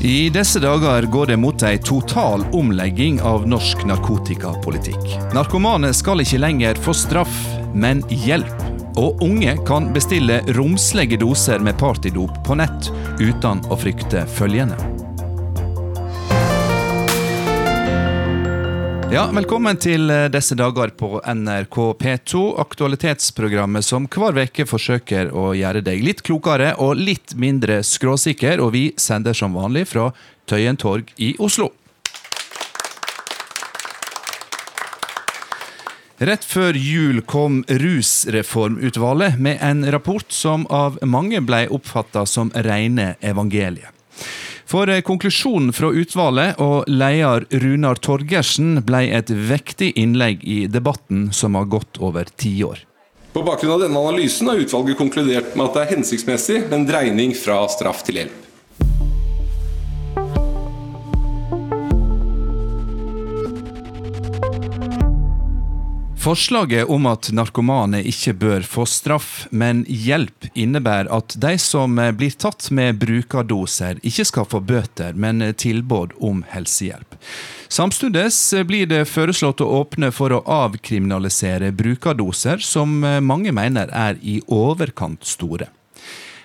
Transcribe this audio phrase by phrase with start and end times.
[0.00, 5.16] I disse dager går det mot ei total omlegging av norsk narkotikapolitikk.
[5.34, 7.40] Narkomane skal ikke lenger få straff,
[7.74, 8.62] men hjelp.
[8.98, 14.78] Og unge kan bestille romslige doser med partydop på nett uten å frykte følgende.
[19.08, 25.54] Ja, Velkommen til eh, disse dager på NRK P2, aktualitetsprogrammet som hver uke forsøker å
[25.56, 30.10] gjøre deg litt klokere og litt mindre skråsikker, og vi sender som vanlig fra
[30.44, 31.70] Tøyen torg i Oslo.
[36.20, 43.14] Rett før jul kom Rusreformutvalget med en rapport som av mange ble oppfatta som rene
[43.24, 43.88] evangeliet.
[44.68, 51.30] For eh, konklusjonen fra utvalget og leder Runar Torgersen ble et vektig innlegg i debatten
[51.32, 52.84] som har gått over tiår.
[53.32, 56.86] På bakgrunn av denne analysen har utvalget konkludert med at det er hensiktsmessig med en
[56.88, 58.47] dreining fra straff til hjelp.
[66.28, 72.34] Forslaget om at narkomane ikke bør få straff, men hjelp, innebærer at de som blir
[72.36, 77.16] tatt med brukerdoser, ikke skal få bøter, men tilbud om helsehjelp.
[77.72, 78.26] Samtidig
[78.68, 85.24] blir det foreslått å åpne for å avkriminalisere brukerdoser, som mange mener er i overkant
[85.24, 85.72] store.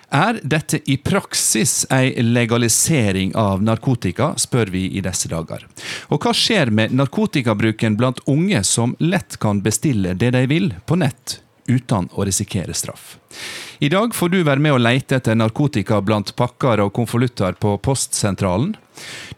[0.08, 5.64] Er dette i praksis ei legalisering av narkotika, spør vi i disse dager.
[6.12, 10.98] Og hva skjer med narkotikabruken blant unge som lett kan bestille det de vil på
[11.00, 13.16] nett, uten å risikere straff?
[13.78, 17.74] I dag får du være med å leite etter narkotika blant pakker og konvolutter på
[17.82, 18.76] postsentralen.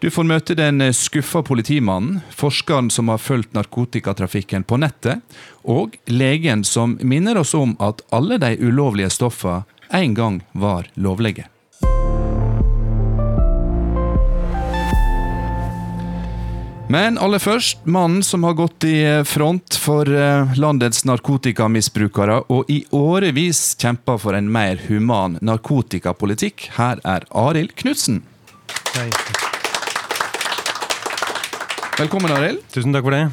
[0.03, 5.23] Du får møte den skuffa politimannen, forskeren som har fulgt narkotikatrafikken på nettet,
[5.65, 11.47] og legen som minner oss om at alle de ulovlige stoffene en gang var lovlige.
[16.89, 22.85] Men aller først, mannen som har gått i front for eh, landets narkotikamisbrukere, og i
[22.95, 26.69] årevis kjempa for en mer human narkotikapolitikk.
[26.77, 28.23] Her er Arild Knutsen.
[31.97, 32.63] Velkommen, Arild.
[32.71, 33.25] Tusen takk for det.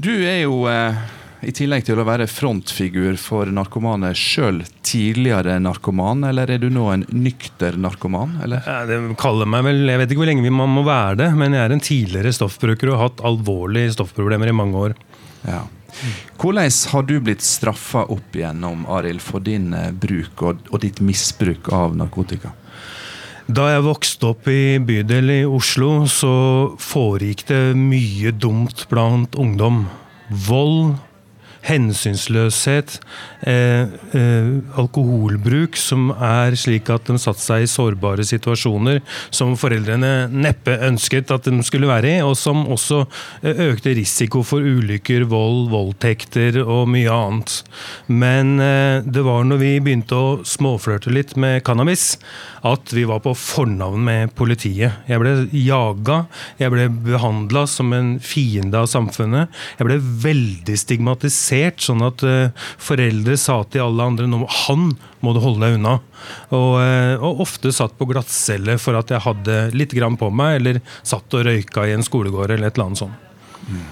[0.00, 1.04] Du er jo eh,
[1.44, 6.88] i tillegg til å være frontfigur for narkomane sjøl tidligere narkoman, eller er du nå
[6.92, 8.38] en nykter narkoman?
[8.44, 8.64] Eller?
[8.66, 11.56] Ja, det kaller meg vel, Jeg vet ikke hvor lenge man må være det, men
[11.56, 14.98] jeg er en tidligere stoffbruker og har hatt alvorlige stoffproblemer i mange år.
[15.44, 15.62] Ja.
[16.40, 21.00] Hvordan har du blitt straffa opp igjennom, Arild, for din eh, bruk og, og ditt
[21.04, 22.52] misbruk av narkotika?
[23.44, 26.32] Da jeg vokste opp i bydel i Oslo, så
[26.80, 29.84] foregikk det mye dumt blant ungdom.
[30.46, 30.94] Vold,
[31.64, 32.98] hensynsløshet,
[33.46, 39.00] eh, eh, alkoholbruk som er slik at de satte seg i sårbare situasjoner
[39.34, 43.04] som foreldrene neppe ønsket at de skulle være i, og som også
[43.42, 47.56] eh, økte risiko for ulykker, vold, voldtekter og mye annet.
[48.08, 52.18] Men eh, det var når vi begynte å småflørte litt med cannabis,
[52.64, 55.00] at vi var på fornavn med politiet.
[55.08, 56.24] Jeg ble jaga,
[56.60, 59.52] jeg ble behandla som en fiende av samfunnet.
[59.78, 64.94] Jeg ble veldig stigmatisert provosert, sånn at uh, foreldre sa til alle andre nå, han
[65.20, 65.98] må du holde deg unna.
[66.50, 70.60] Og, uh, og ofte satt på glattcelle for at jeg hadde litt grann på meg,
[70.60, 73.20] eller satt og røyka i en skolegård eller et eller annet sånt.
[73.68, 73.84] Mm.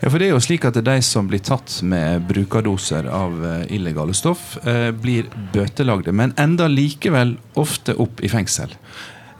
[0.00, 3.64] Ja, for det er jo slik at De som blir tatt med brukerdoser av uh,
[3.68, 4.56] illegale stoff,
[5.00, 8.72] blir bøtelagde, men enda likevel ofte opp i fengsel.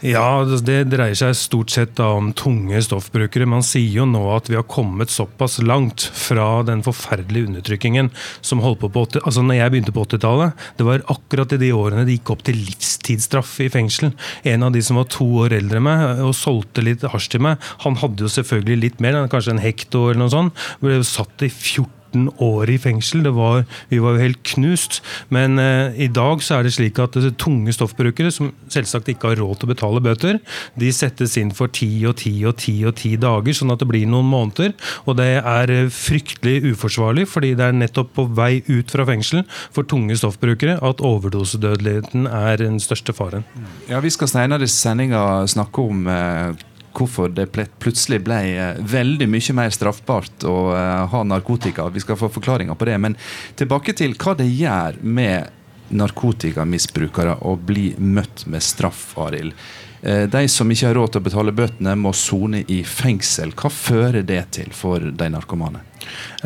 [0.01, 3.45] Ja, det dreier seg stort sett om tunge stoffbrukere.
[3.45, 8.09] Man sier jo nå at vi har kommet såpass langt fra den forferdelige undertrykkingen
[8.41, 10.65] som holdt på på 80, altså når jeg begynte på 80-tallet.
[10.81, 14.15] Det var akkurat i de årene det gikk opp til livstidsstraff i fengsel.
[14.49, 17.61] En av de som var to år eldre meg og solgte litt hasj til meg,
[17.85, 20.69] han hadde jo selvfølgelig litt mer, kanskje en hekto eller noe sånt.
[20.81, 23.23] Ble satt i 14 14 år i fengsel.
[23.31, 25.01] Var, vi var jo helt knust.
[25.29, 29.31] Men eh, i dag så er det slik at det tunge stoffbrukere, som selvsagt ikke
[29.31, 30.41] har råd til å betale bøter,
[30.79, 33.89] de settes inn for ti og ti og ti og ti dager, sånn at det
[33.91, 34.75] blir noen måneder.
[35.07, 39.45] Og det er eh, fryktelig uforsvarlig, fordi det er nettopp på vei ut fra fengsel
[39.75, 43.47] for tunge stoffbrukere at overdosedødeligheten er den største faren.
[43.91, 49.29] Ja, Vi skal senere i sendinga snakke om eh hvorfor det plutselig ble eh, veldig
[49.31, 51.89] mye mer straffbart å eh, ha narkotika.
[51.93, 52.99] Vi skal få forklaringer på det.
[52.99, 53.17] Men
[53.59, 55.57] tilbake til hva det gjør med
[55.91, 59.55] narkotikamisbrukere å bli møtt med straff, Arild.
[60.03, 63.55] Eh, de som ikke har råd til å betale bøtene, må sone i fengsel.
[63.59, 65.90] Hva fører det til for de narkomane?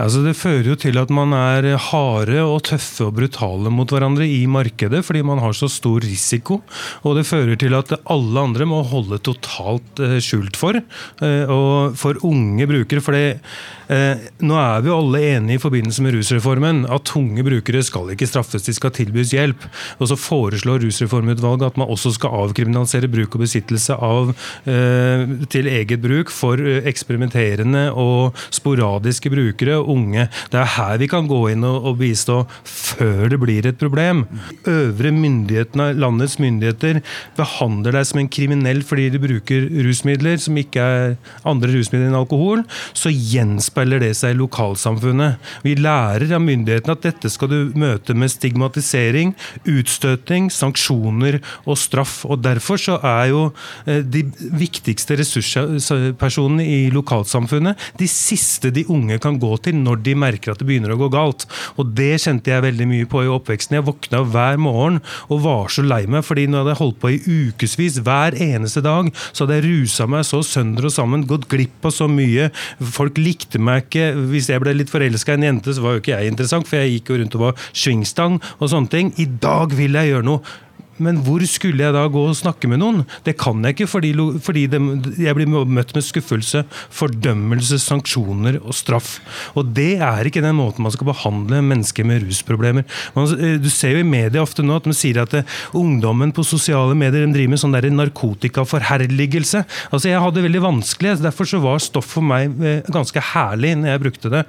[0.01, 4.27] Altså det fører jo til at man er harde og tøffe og brutale mot hverandre
[4.27, 6.61] i markedet, fordi man har så stor risiko.
[7.07, 10.81] Og det fører til at alle andre må holde totalt eh, skjult for.
[11.23, 16.03] Eh, og for unge brukere, for eh, nå er vi jo alle enige i forbindelse
[16.03, 19.69] med rusreformen at tunge brukere skal ikke straffes, de skal tilbys hjelp.
[20.01, 24.33] Og så foreslår Rusreformutvalget at man også skal avkriminalisere bruk og besittelse av
[24.65, 29.44] til eget bruk for eksperimenterende og sporadiske brukere
[29.85, 30.29] unge.
[30.51, 34.25] Det er her vi kan gå inn og, og bistå før det blir et problem.
[34.69, 37.01] Øvre myndighetene, landets myndigheter
[37.37, 41.17] behandler deg som en kriminell fordi du bruker rusmidler som ikke er
[41.49, 42.65] andre rusmidler enn alkohol,
[42.97, 45.41] så gjenspeiler det seg i lokalsamfunnet.
[45.65, 49.35] Vi lærer av myndighetene at dette skal du møte med stigmatisering,
[49.69, 52.23] utstøting, sanksjoner og straff.
[52.29, 53.45] og Derfor så er jo
[53.87, 54.25] eh, de
[54.55, 60.61] viktigste ressurspersonene i lokalsamfunnet de siste de unge kan gå til når de merker at
[60.61, 61.47] det begynner å gå galt.
[61.81, 63.79] Og Det kjente jeg veldig mye på i oppveksten.
[63.79, 67.13] Jeg våkna hver morgen og var så lei meg, fordi nå hadde jeg holdt på
[67.15, 69.11] i ukevis hver eneste dag.
[69.33, 72.51] Så hadde jeg rusa meg så sønder og sammen, gått glipp av så mye.
[72.95, 74.11] Folk likte meg ikke.
[74.33, 76.81] Hvis jeg ble litt forelska i en jente, så var jo ikke jeg interessant, for
[76.81, 79.15] jeg gikk jo rundt og var svingstang og sånne ting.
[79.21, 80.61] I dag vil jeg gjøre noe.
[81.03, 83.03] Men hvor skulle jeg da gå og snakke med noen?
[83.27, 84.13] Det kan jeg ikke, fordi,
[84.45, 84.81] fordi det,
[85.23, 86.65] jeg blir møtt med skuffelse,
[86.95, 89.17] fordømmelse, sanksjoner og straff.
[89.59, 92.87] Og det er ikke den måten man skal behandle mennesker med rusproblemer.
[93.17, 96.35] Man, eh, du ser jo i media ofte nå at de sier at eh, ungdommen
[96.35, 99.65] på sosiale medier de driver med sånn der narkotikaforherligelse.
[99.91, 103.75] Altså Jeg hadde det veldig vanskelig, derfor så var stoff for meg eh, ganske herlig
[103.81, 104.43] når jeg brukte det.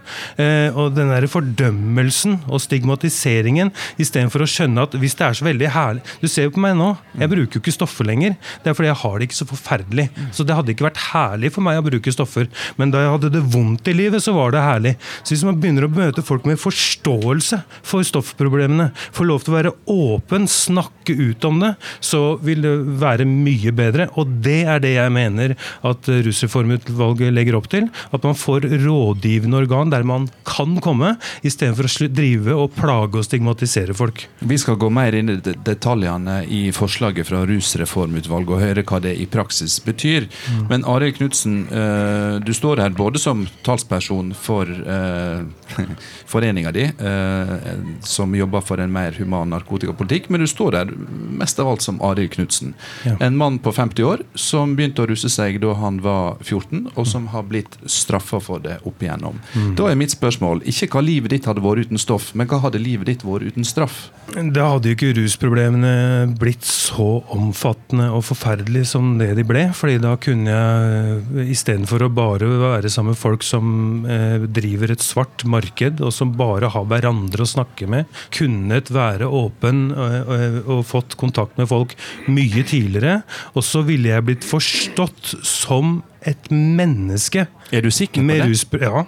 [0.76, 3.72] Og den der fordømmelsen og stigmatiseringen,
[4.02, 6.76] istedenfor å skjønne at hvis det er så veldig herlig du ser jo på meg
[6.78, 6.92] nå.
[7.18, 8.36] Jeg bruker jo ikke stoffer lenger.
[8.64, 10.08] Det er fordi jeg har det ikke så forferdelig.
[10.36, 12.50] Så det hadde ikke vært herlig for meg å bruke stoffer.
[12.80, 14.96] Men da jeg hadde det vondt i livet, så var det herlig.
[15.22, 19.58] Så hvis man begynner å møte folk med forståelse for stoffproblemene, får lov til å
[19.58, 21.74] være åpen, snakke ut om det,
[22.04, 24.10] så vil det være mye bedre.
[24.20, 25.56] Og det er det jeg mener
[25.86, 27.90] at Rusreformutvalget legger opp til.
[28.16, 31.16] At man får rådgivende organ der man kan komme,
[31.46, 34.26] istedenfor å drive og plage og stigmatisere folk.
[34.46, 39.16] Vi skal gå mer inn i detaljene i forslaget fra Rusreformutvalget og høre hva det
[39.20, 40.28] i praksis betyr.
[40.28, 40.66] Mm.
[40.70, 45.44] Men Arild Knutsen, eh, du står her både som talsperson for eh,
[46.32, 47.54] foreninga di, eh,
[48.02, 50.94] som jobber for en mer human narkotikapolitikk, men du står her
[51.40, 52.76] mest av alt som Arild Knutsen.
[53.06, 53.18] Ja.
[53.20, 57.08] En mann på 50 år som begynte å ruse seg da han var 14, og
[57.08, 59.40] som har blitt straffa for det opp igjennom.
[59.56, 59.74] Mm.
[59.80, 62.82] Da er mitt spørsmål ikke hva livet ditt hadde vært uten stoff, men hva hadde
[62.82, 64.10] livet ditt vært uten straff?
[64.34, 65.94] Da hadde jo ikke rusproblemene
[66.40, 69.68] blitt så omfattende og forferdelig som det de ble.
[69.76, 75.04] fordi da kunne jeg istedenfor å bare være sammen med folk som eh, driver et
[75.04, 80.86] svart marked, og som bare har hverandre å snakke med, kunnet være åpen eh, og
[80.90, 81.96] fått kontakt med folk
[82.28, 83.22] mye tidligere.
[83.54, 86.00] Og så ville jeg blitt forstått som
[86.30, 87.46] et menneske.
[87.74, 88.48] Er du sikker på det?
[88.50, 89.06] Rus, ja.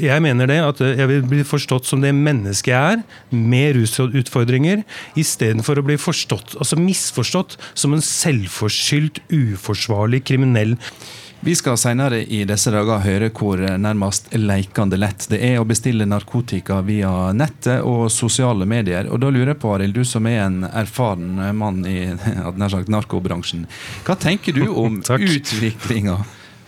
[0.00, 0.58] Jeg mener det.
[0.64, 4.84] At jeg vil bli forstått som det mennesket jeg er, med rusutfordringer,
[5.20, 10.76] istedenfor å bli forstått, altså misforstått som en selvforskyldt, uforsvarlig kriminell.
[11.42, 16.04] Vi skal senere i disse dager høre hvor nærmest leikende lett det er å bestille
[16.04, 19.08] narkotika via nettet og sosiale medier.
[19.08, 22.12] Og da lurer jeg på, Arild, du som er en erfaren mann i
[22.74, 23.64] sagt, narkobransjen.
[24.04, 25.00] Hva tenker du om
[25.32, 26.20] utviklinga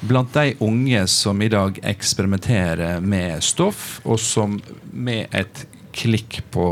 [0.09, 4.57] blant de unge som i dag eksperimenterer med stoff, og som
[4.88, 6.67] med et klikk på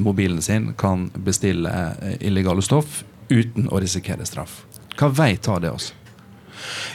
[0.00, 4.62] mobilen sin kan bestille illegale stoff uten å risikere straff?
[4.96, 5.92] Hva vei tar det oss?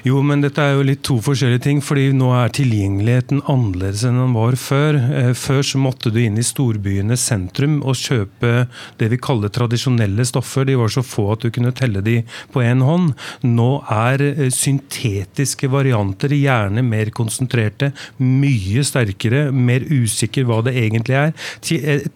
[0.07, 1.81] Jo, men dette er jo litt to forskjellige ting.
[1.83, 4.97] fordi nå er tilgjengeligheten annerledes enn den var før.
[5.19, 8.67] Eh, før så måtte du inn i storbyenes sentrum og kjøpe
[8.99, 10.65] det vi kaller tradisjonelle stoffer.
[10.67, 12.19] De var så få at du kunne telle de
[12.53, 13.13] på én hånd.
[13.45, 21.17] Nå er eh, syntetiske varianter gjerne mer konsentrerte, mye sterkere, mer usikker hva det egentlig
[21.19, 21.35] er.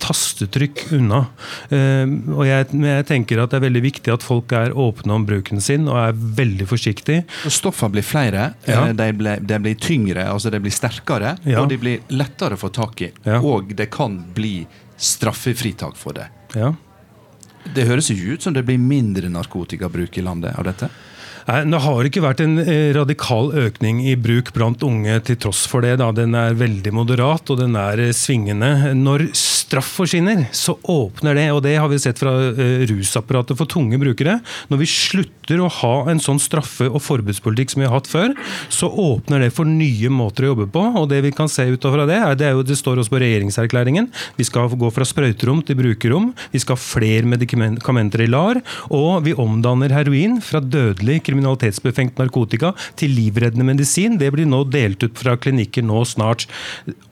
[0.02, 1.26] Tastetrykk unna.
[1.74, 2.06] Eh,
[2.36, 5.62] og jeg, jeg tenker at det er veldig viktig at folk er åpne om bruken
[5.64, 7.26] sin og er veldig forsiktige.
[7.50, 8.88] Stoffene blir flere, ja.
[8.88, 11.62] Eh, de, ble, de, blir tyngre, altså de blir sterkere, ja.
[11.62, 13.12] og de blir lettere å få tak i.
[13.26, 13.40] Ja.
[13.42, 14.62] Og det kan bli
[15.02, 16.28] straffefritak for det.
[16.54, 16.74] Ja.
[17.74, 20.90] Det høres ikke ut som det blir mindre narkotikabruk i landet av dette?
[21.48, 25.86] Det har ikke vært en eh, radikal økning i bruk blant unge til tross for
[25.86, 25.98] det.
[26.02, 26.12] Da.
[26.16, 28.94] Den er veldig moderat og den er eh, svingende.
[28.98, 29.30] Når
[29.72, 33.96] straff forsvinner, så åpner det, og det har vi sett fra uh, rusapparatet for tunge
[34.02, 34.40] brukere.
[34.72, 38.34] Når vi slutter å ha en sånn straffe- og forbudspolitikk som vi har hatt før,
[38.72, 40.84] så åpner det for nye måter å jobbe på.
[41.00, 43.22] og Det vi kan se utover det, er, det, er jo, det står også på
[43.24, 44.10] regjeringserklæringen.
[44.36, 46.32] Vi skal gå fra sprøyterom til brukerrom.
[46.52, 48.60] Vi skal ha flere medikamenter i LAR.
[48.92, 54.20] Og vi omdanner heroin fra dødelig kriminalitetsbefengt narkotika til livreddende medisin.
[54.22, 56.48] Det blir nå delt ut fra klinikker nå snart.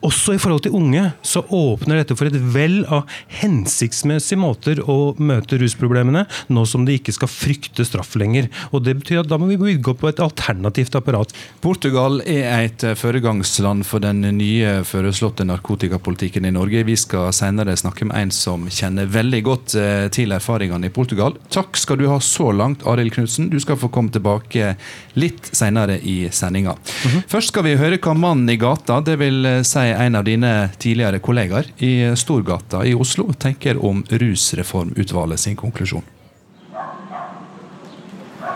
[0.06, 3.08] Også i forhold til unge så åpner dette for et vell av
[3.40, 8.50] hensiktsmessige måter å møte rusproblemene, nå som de ikke skal frykte straff lenger.
[8.70, 11.32] Og Det betyr at da må vi bygge opp på et alternativt apparat.
[11.62, 16.84] Portugal er et foregangsland for den nye foreslåtte narkotikapolitikken i Norge.
[16.86, 21.36] Vi skal senere snakke med en som kjenner veldig godt eh, til erfaringene i Portugal.
[21.52, 23.50] Takk skal du ha så langt, Arild Knutsen.
[23.52, 24.74] Du skal få komme tilbake
[25.14, 26.70] litt senere i sendinga.
[26.70, 27.22] Mm -hmm.
[27.28, 31.18] Først skal vi høre hva mannen i gata, det vil si en av dine tidligere
[31.18, 36.02] kollegaer i Storgata i Oslo, tenker om Rusreformutvalget sin konklusjon.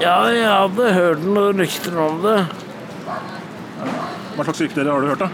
[0.01, 2.39] Ja, jeg hadde hørt noen rykter om det.
[4.35, 5.29] Hva slags rykter har du hørt, da?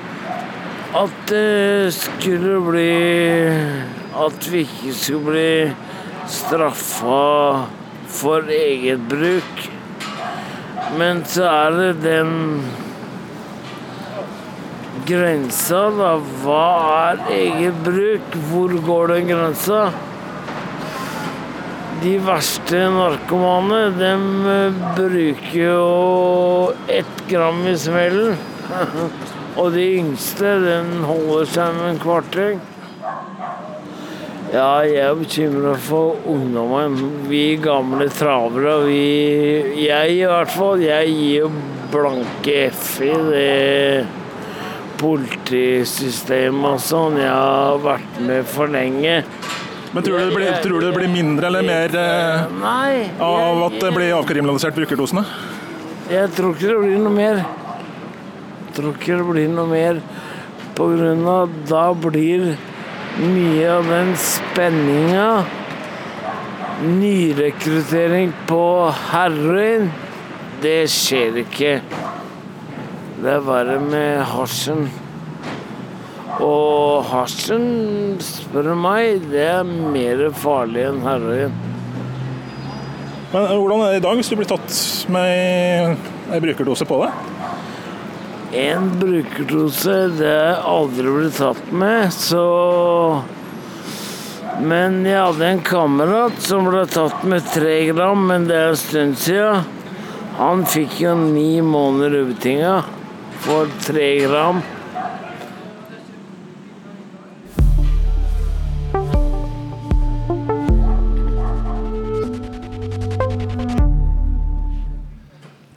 [1.00, 2.90] At det skulle bli
[4.20, 5.50] At vi ikke skulle bli
[6.28, 7.66] straffa
[8.10, 9.62] for eget bruk.
[10.99, 12.30] Men så er det den
[15.06, 16.14] grensa, da.
[16.42, 16.64] Hva
[17.12, 18.38] er eget bruk?
[18.50, 19.82] Hvor går den grensa?
[22.00, 24.26] De verste narkomane, dem
[24.97, 28.38] bruker jo ett gram i smellen.
[29.61, 32.61] Og de yngste, den holder seg med en kvarting.
[34.50, 36.97] Ja, jeg er bekymra for ungdommen.
[37.30, 40.80] Vi gamle travere, vi Jeg i hvert fall.
[40.83, 41.50] Jeg gir jo
[41.92, 44.09] blanke F i det
[44.99, 47.21] politisystemet og sånn.
[47.23, 49.21] Jeg har vært med for lenge.
[49.95, 53.62] Men tror du det blir, tror du det blir mindre eller mer eh, Nei, av
[53.69, 55.25] at det blir avkriminalisert brukerdosene?
[56.11, 57.40] Jeg tror ikke det blir noe mer.
[58.66, 60.02] Jeg tror ikke det blir noe mer.
[60.75, 62.50] På grunn av da blir
[63.18, 65.30] mye av den spenninga
[66.80, 68.62] Nyrekruttering på
[69.10, 69.90] heroin,
[70.62, 71.74] det skjer ikke.
[73.20, 74.86] Det er verre med hasjen.
[76.40, 77.66] Og hasjen,
[78.24, 81.58] spør du meg, det er mer farlig enn heroin.
[83.34, 84.80] Men hvordan er det i dag hvis du blir tatt
[85.12, 87.29] med ei brukerdose på deg?
[88.52, 93.23] En brukerdose, det har jeg aldri blitt tatt med, så
[94.61, 98.80] Men jeg hadde en kamerat som ble tatt med tre gram, men det er en
[98.80, 99.62] stund siden.
[100.37, 102.75] Han fikk jo ni måneder ubetinga
[103.47, 104.61] for tre gram.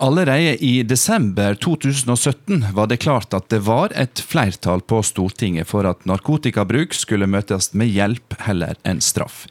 [0.03, 5.88] Allerede i desember 2017 var det klart at det var et flertall på Stortinget for
[5.88, 9.45] at narkotikabruk skulle møtes med hjelp heller enn straff.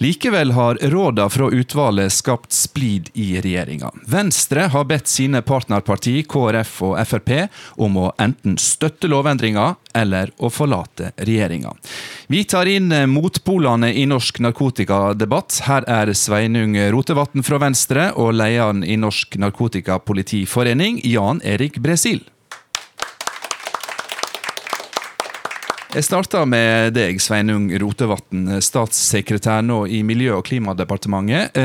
[0.00, 3.92] Likevel har råda fra utvalget skapt splid i regjeringa.
[4.08, 7.34] Venstre har bedt sine partnerparti KrF og Frp
[7.76, 11.74] om å enten støtte lovendringa eller å forlate regjeringa.
[12.30, 15.62] Vi tar inn motpolene i norsk narkotikadebatt.
[15.66, 22.22] Her er Sveinung Rotevatn fra Venstre og lederen i Norsk Narkotikapolitiforening, Jan Erik Bresil.
[25.90, 31.58] Jeg starter med deg, Sveinung Rotevatn, statssekretær nå i Miljø- og klimadepartementet.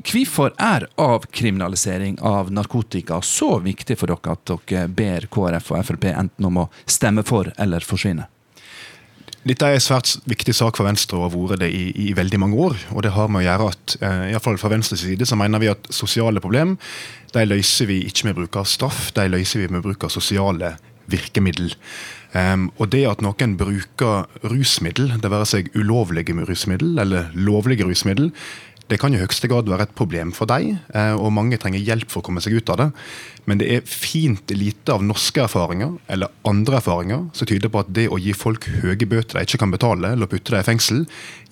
[0.00, 6.06] Hvorfor er avkriminalisering av narkotika så viktig for dere at dere ber KrF og Frp
[6.14, 8.28] enten om å stemme for eller forsvinne?
[9.40, 12.40] Dette er en svært viktig sak for Venstre og har vært det i, i, veldig
[12.42, 12.76] mange år.
[12.92, 15.62] og det har med å gjøre at, eh, i fall Fra Venstres side så mener
[15.62, 16.76] vi at sosiale problem
[17.32, 20.74] de løser vi ikke med bruk av straff, de løser vi med bruk av sosiale
[21.10, 21.72] virkemiddel.
[22.30, 28.30] Um, og det at noen bruker rusmiddel, det være seg ulovlige rusmiddel eller lovlige rusmiddel,
[28.90, 32.10] det kan i høyeste grad være et problem for deg, eh, og mange trenger hjelp
[32.10, 32.88] for å komme seg ut av det.
[33.48, 37.92] Men det er fint lite av norske erfaringer eller andre erfaringer som tyder på at
[37.96, 41.04] det å gi folk høye bøter de ikke kan betale, eller putte dem i fengsel,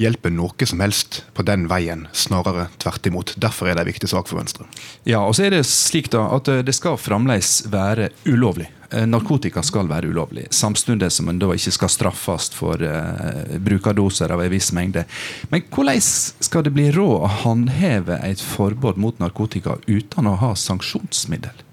[0.02, 3.35] hjelper noe som helst på den veien, snarere tvert imot.
[3.40, 4.66] Derfor er det en viktig sak for Venstre.
[5.09, 9.62] Ja, og så er det slik da at eh, det skal fremdeles være ulovlig narkotika
[9.66, 14.33] skal være ulovlig, samtidig som en da ikke skal straffes for uh, bruk av doser
[14.33, 15.04] av en viss mengde.
[15.52, 20.54] Men hvordan skal det bli råd å håndheve et forbud mot narkotika uten å ha
[20.57, 21.64] sanksjonsmiddel?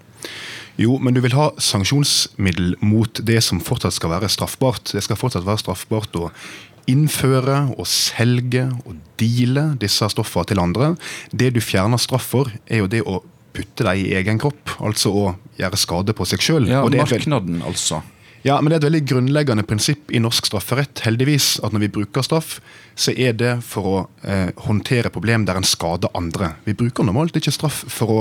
[0.76, 4.92] Jo, men du vil ha sanksjonsmiddel mot det som fortsatt skal være straffbart.
[4.92, 6.28] Det skal fortsatt være straffbart å
[6.90, 10.92] innføre og selge og deale disse stoffene til andre.
[11.32, 13.22] Det du fjerner straff for, er jo det å
[13.56, 15.24] putte dem i egen kropp, altså å
[15.56, 16.68] gjøre skade på seg sjøl.
[16.70, 18.02] Ja, marknaden, altså.
[18.46, 21.94] Ja, men Det er et veldig grunnleggende prinsipp i norsk strafferett heldigvis, at når vi
[21.96, 22.60] bruker straff,
[22.94, 26.52] så er det for å eh, håndtere problem der en skader andre.
[26.64, 28.20] Vi bruker normalt ikke straff for å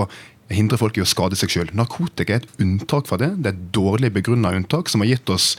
[0.49, 1.69] hindre folk i å skade seg sjøl.
[1.77, 3.35] Narkotika er et unntak fra det.
[3.37, 5.53] Det er et dårlig begrunna unntak som har gitt oss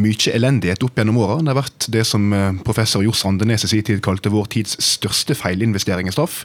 [0.00, 1.40] mye elendighet opp gjennom åra.
[1.40, 4.76] Det har vært det som eh, professor Johs Andenes i sin tid kalte vår tids
[4.84, 6.42] største feilinvestering i straff.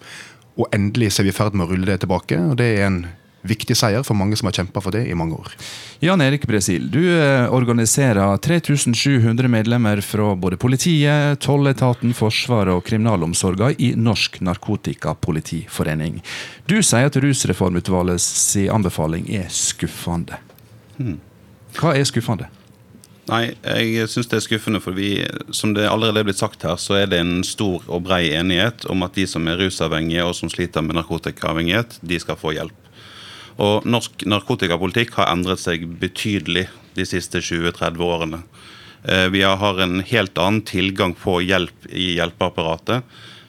[0.58, 2.38] Og endelig er vi i ferd med å rulle det tilbake.
[2.50, 3.02] og det er en
[3.48, 5.54] viktig seier for mange som har kjempa for det i mange år.
[6.04, 13.72] Jan Erik Bresil, du eh, organiserer 3700 medlemmer fra både politiet, tolletaten, Forsvaret og kriminalomsorga
[13.78, 16.20] i Norsk Narkotikapolitiforening.
[16.68, 20.42] Du sier at Rusreformutvalgets anbefaling er skuffende.
[20.98, 21.20] Hmm.
[21.78, 22.50] Hva er skuffende?
[23.28, 25.20] Nei, jeg syns det er skuffende, for vi,
[25.52, 28.86] som det allerede er blitt sagt her, så er det en stor og brei enighet
[28.88, 32.88] om at de som er rusavhengige og som sliter med narkotikaavhengighet, de skal få hjelp.
[33.60, 38.44] Og norsk narkotikapolitikk har endret seg betydelig de siste 20-30 årene.
[39.04, 43.04] Eh, vi har en helt annen tilgang på hjelp i hjelpeapparatet.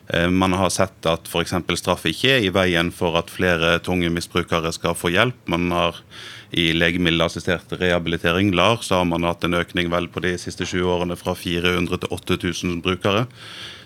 [0.09, 1.55] Eh, man har sett at f.eks.
[1.79, 5.39] straff ikke er i veien for at flere tunge misbrukere skal få hjelp.
[5.47, 6.03] Man har
[6.51, 10.95] i legemiddelassistert rehabilitering, LAR, så har man hatt en økning vel på de siste 20
[10.95, 13.27] årene fra 400 til 8000 brukere.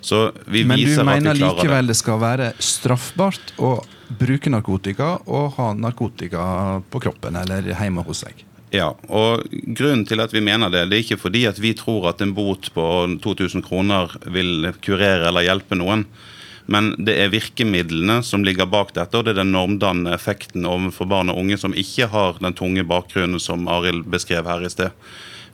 [0.03, 1.25] Så vi Men viser at vi klarer det.
[1.25, 3.75] Men du mener likevel det skal være straffbart å
[4.19, 6.47] bruke narkotika og ha narkotika
[6.91, 8.47] på kroppen eller hjemme hos seg.
[8.73, 9.45] Ja, og
[9.77, 12.33] Grunnen til at vi mener det, det er ikke fordi at vi tror at en
[12.33, 12.87] bot på
[13.23, 16.07] 2000 kroner vil kurere eller hjelpe noen.
[16.71, 21.09] Men det er virkemidlene som ligger bak dette, og det er den normdannende effekten overfor
[21.11, 24.95] barn og unge som ikke har den tunge bakgrunnen som Arild beskrev her i sted.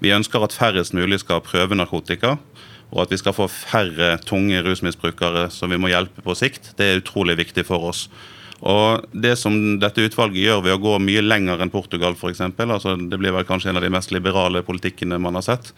[0.04, 2.36] Vi ønsker at færrest mulig skal prøve narkotika,
[2.88, 6.72] og at vi skal få færre tunge rusmisbrukere som vi må hjelpe på sikt.
[6.78, 8.06] Det er utrolig viktig for oss.
[8.58, 12.96] Og Det som dette utvalget gjør ved å gå mye lenger enn Portugal f.eks., altså
[12.98, 15.72] det blir vel kanskje en av de mest liberale politikkene man har sett,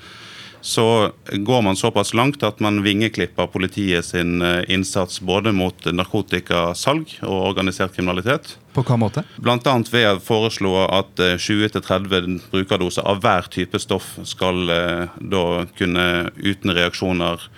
[0.61, 7.16] så går man såpass langt at man vingeklipper politiet sin eh, innsats både mot narkotikasalg
[7.23, 8.57] og organisert kriminalitet.
[8.77, 9.25] På hva måte?
[9.40, 15.44] Annet ved å foreslå at 20-30 eh, brukerdoser av hver type stoff skal eh, da
[15.79, 17.49] kunne uten reaksjoner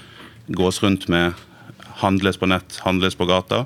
[0.52, 1.34] gås rundt med,
[2.02, 3.64] handles på nett, handles på gata.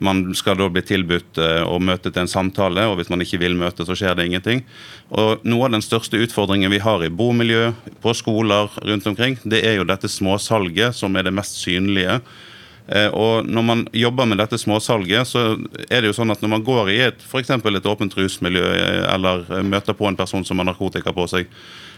[0.00, 3.40] Man skal da bli tilbudt eh, å møte til en samtale, og hvis man ikke
[3.42, 4.62] vil møte, så skjer det ingenting.
[5.10, 9.60] Og Noe av den største utfordringen vi har i bomiljø, på skoler rundt omkring, det
[9.68, 12.20] er jo dette småsalget som er det mest synlige.
[12.88, 15.44] Eh, og Når man jobber med dette småsalget, så
[15.88, 19.04] er det jo sånn at når man går i et, for et åpent rusmiljø eh,
[19.12, 21.52] eller møter på en person som har narkotika på seg,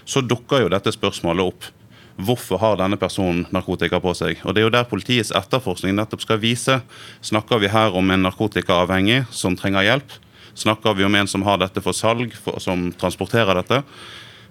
[0.04, 1.70] så dukker jo dette spørsmålet opp.
[2.14, 4.38] Hvorfor har denne personen narkotika på seg?
[4.44, 6.81] Og Det er jo der politiets etterforskning nettopp skal vise.
[7.20, 10.18] Snakker vi her om en narkotikaavhengig som trenger hjelp?
[10.55, 13.83] Snakker vi om en som har dette for salg, for, som transporterer dette?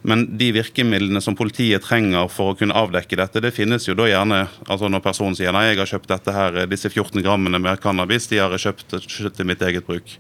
[0.04, 4.10] Men de virkemidlene som politiet trenger for å kunne avdekke dette, det finnes jo da
[4.10, 7.80] gjerne altså Når personen sier nei, jeg har kjøpt dette her, disse 14 grammene med
[7.80, 10.17] cannabis, de har jeg kjøpt til mitt eget bruk.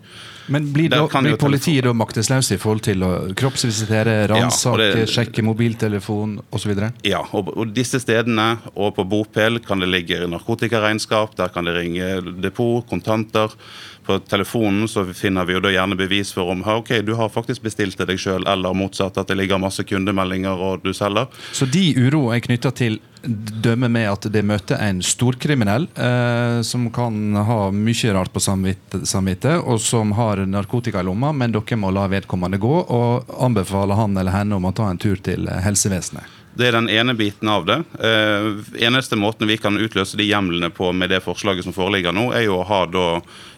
[0.47, 5.45] Men blir, da, blir politiet da maktesløse i forhold til å kroppsvisitere, ransake, ja, sjekke
[5.45, 6.73] mobiltelefon osv.?
[7.07, 11.77] Ja, og, og disse stedene og på bopel kan det ligge narkotikaregnskap, der kan det
[11.77, 12.09] ringe
[12.43, 13.55] depot, kontanter.
[14.03, 17.63] På telefonen så finner vi jo da gjerne bevis for om ok, du har faktisk
[17.63, 21.31] bestilt det deg sjøl, eller motsatt, at det ligger masse kundemeldinger og du selger.
[21.55, 26.89] Så de uro er knytta til dømme med at det møter en storkriminell eh, som
[26.91, 31.93] kan ha mye rart på samvittighet, og som har narkotika i lomma, men dere må
[31.95, 36.39] la vedkommende gå og anbefale han eller henne om å ta en tur til helsevesenet.
[36.53, 37.79] Det er den ene biten av det.
[37.97, 42.27] Eh, eneste måten vi kan utløse de hjemlene på med det forslaget som foreligger nå,
[42.35, 43.07] er jo å ha da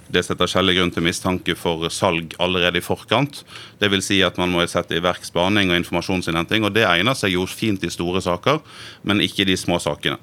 [0.08, 3.42] det setter skjellig grunn til mistanke for salg allerede i forkant.
[3.82, 4.06] Dvs.
[4.06, 6.66] Si at man må sette i verk spaning og informasjonsinnhenting.
[6.66, 8.62] og Det egner seg jo fint i store saker,
[9.04, 10.20] men ikke i de små sakene.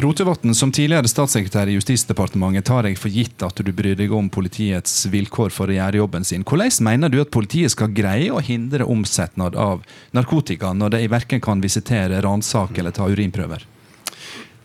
[0.00, 4.30] Rotevatn, som tidligere statssekretær i Justisdepartementet tar jeg for gitt at du bryr deg om
[4.32, 6.46] politiets vilkår for å gjøre jobben sin.
[6.46, 9.82] Hvordan mener du at politiet skal greie å hindre omsetnad av
[10.16, 13.66] narkotika, når de verken kan visitere, ransake eller ta urinprøver?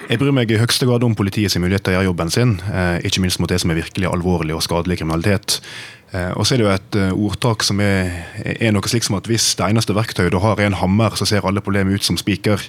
[0.04, 3.00] Jeg bryr meg i høyeste grad om politiets mulighet til å gjøre jobben sin, eh,
[3.08, 5.62] ikke minst mot det som er virkelig alvorlig og skadelig kriminalitet.
[6.12, 8.12] Eh, og så er det jo et eh, ordtak som er,
[8.44, 11.26] er noe slik som at hvis det eneste verktøyet du har er en hammer, så
[11.26, 12.60] ser alle problemer ut som spiker.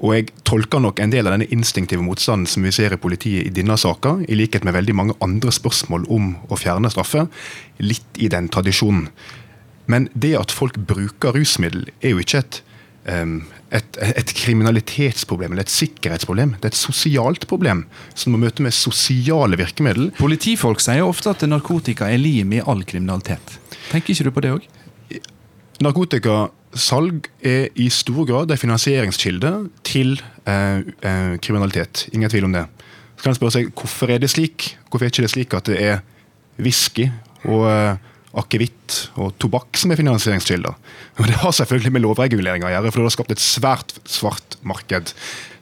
[0.00, 3.46] Og jeg tolker nok en del av denne instinktive motstanden som vi ser i politiet
[3.46, 7.28] i denne saka, i likhet med veldig mange andre spørsmål om å fjerne straffe,
[7.78, 9.06] litt i den tradisjonen.
[9.86, 12.62] Men det at folk bruker rusmiddel, er jo ikke et,
[13.70, 16.56] et, et, kriminalitetsproblem eller et sikkerhetsproblem.
[16.58, 17.84] Det er et sosialt problem
[18.18, 20.10] som må møte med sosiale virkemidler.
[20.18, 23.58] Politifolk sier ofte at narkotika er lim i all kriminalitet.
[23.92, 24.68] Tenker ikke du på det òg?
[25.80, 29.54] Narkotikasalg er i stor grad en finansieringskilde
[29.86, 32.08] til eh, eh, kriminalitet.
[32.12, 32.66] Ingen tvil om det.
[33.16, 34.74] Så kan en spørre seg hvorfor er det slik?
[34.90, 36.02] Hvorfor er det ikke slik at det er
[36.60, 37.08] whisky
[37.48, 40.74] og eh, akevitt og tobakk som er finansieringskilder.
[41.18, 44.58] Og Det har selvfølgelig med lovregulering å gjøre, for det har skapt et svært svart
[44.62, 45.14] marked.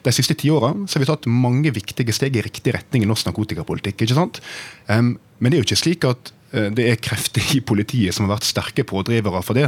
[0.05, 3.27] De siste ti åra har vi tatt mange viktige steg i riktig retning i norsk
[3.27, 4.03] narkotikapolitikk.
[4.05, 4.41] ikke sant?
[4.87, 8.39] Um, men det er jo ikke slik at det er krefter i politiet som har
[8.39, 9.67] vært sterke pådrivere for det.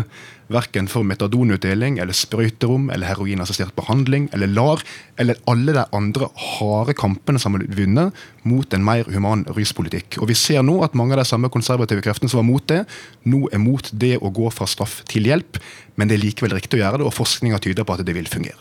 [0.51, 4.81] Verken for metadonutdeling, eller sprøyterom, eller heroinassistert behandling, eller LAR,
[5.21, 8.17] eller alle de andre harde kampene som har vunnet
[8.49, 10.17] mot en mer human ruspolitikk.
[10.19, 12.81] Og Vi ser nå at mange av de samme konservative kreftene som var mot det,
[13.23, 15.61] nå er mot det å gå fra straff til hjelp.
[15.95, 18.29] Men det er likevel riktig å gjøre det, og forskninga tyder på at det vil
[18.31, 18.57] fungere.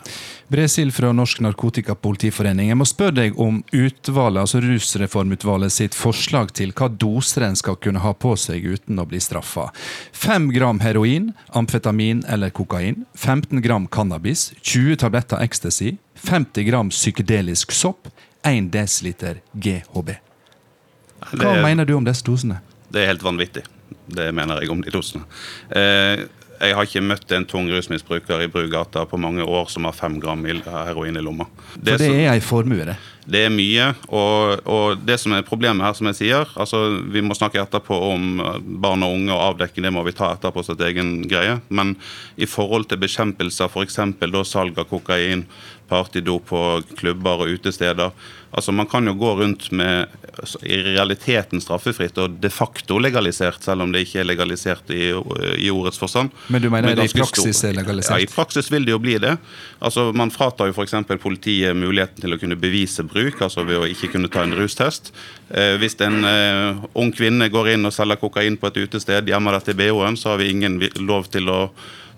[0.51, 2.67] Bresil fra Norsk Narkotikapolitiforening.
[2.73, 7.77] Jeg må spørre deg om utvalget, altså Rusreformutvalget sitt forslag til hva doser en skal
[7.79, 9.69] kunne ha på seg uten å bli straffa.
[10.11, 17.71] 5 gram heroin, amfetamin eller kokain, 15 gram cannabis, 20 tabletter ecstasy, 50 gram psykedelisk
[17.71, 18.11] sopp,
[18.43, 20.17] 1 dl GHB.
[21.31, 22.59] Hva er, mener du om disse dosene?
[22.91, 23.63] Det er helt vanvittig.
[24.11, 25.23] Det mener jeg om de dosene.
[25.71, 26.27] Eh,
[26.61, 30.19] jeg har ikke møtt en tung rusmisbruker i Brugata på mange år som har fem
[30.21, 31.47] gram heroin i lomma.
[31.73, 32.97] Det For det er ei formue, det?
[33.31, 33.87] Det er mye.
[34.09, 36.81] Og, og, det som er problemet her, som jeg sier altså
[37.13, 38.41] Vi må snakke etterpå om
[38.81, 41.59] barn og unge og avdekking, det må vi ta etterpå sitt egen greie.
[41.69, 41.95] Men
[42.37, 43.99] i forhold til bekjempelse av f.eks.
[44.49, 45.45] salg av kokain,
[45.91, 46.61] partydop på
[46.97, 48.13] klubber og utesteder
[48.51, 53.63] Altså Man kan jo gå rundt med altså, i realiteten straffefritt og de facto legalisert,
[53.63, 55.11] selv om det ikke er legalisert i,
[55.55, 56.33] i ordets forstand.
[56.51, 58.17] Men du mener det i praksis er legalisert?
[58.17, 59.37] Ja, i praksis vil det jo bli det.
[59.79, 60.97] Altså Man fratar jo f.eks.
[61.23, 65.13] politiet muligheten til å kunne bevise bruk, altså ved å ikke kunne ta en rustest.
[65.49, 69.57] Eh, hvis en eh, ung kvinne går inn og selger kokain på et utested, gjemmer
[69.57, 71.61] dette i BH-en, så har vi ingen lov til å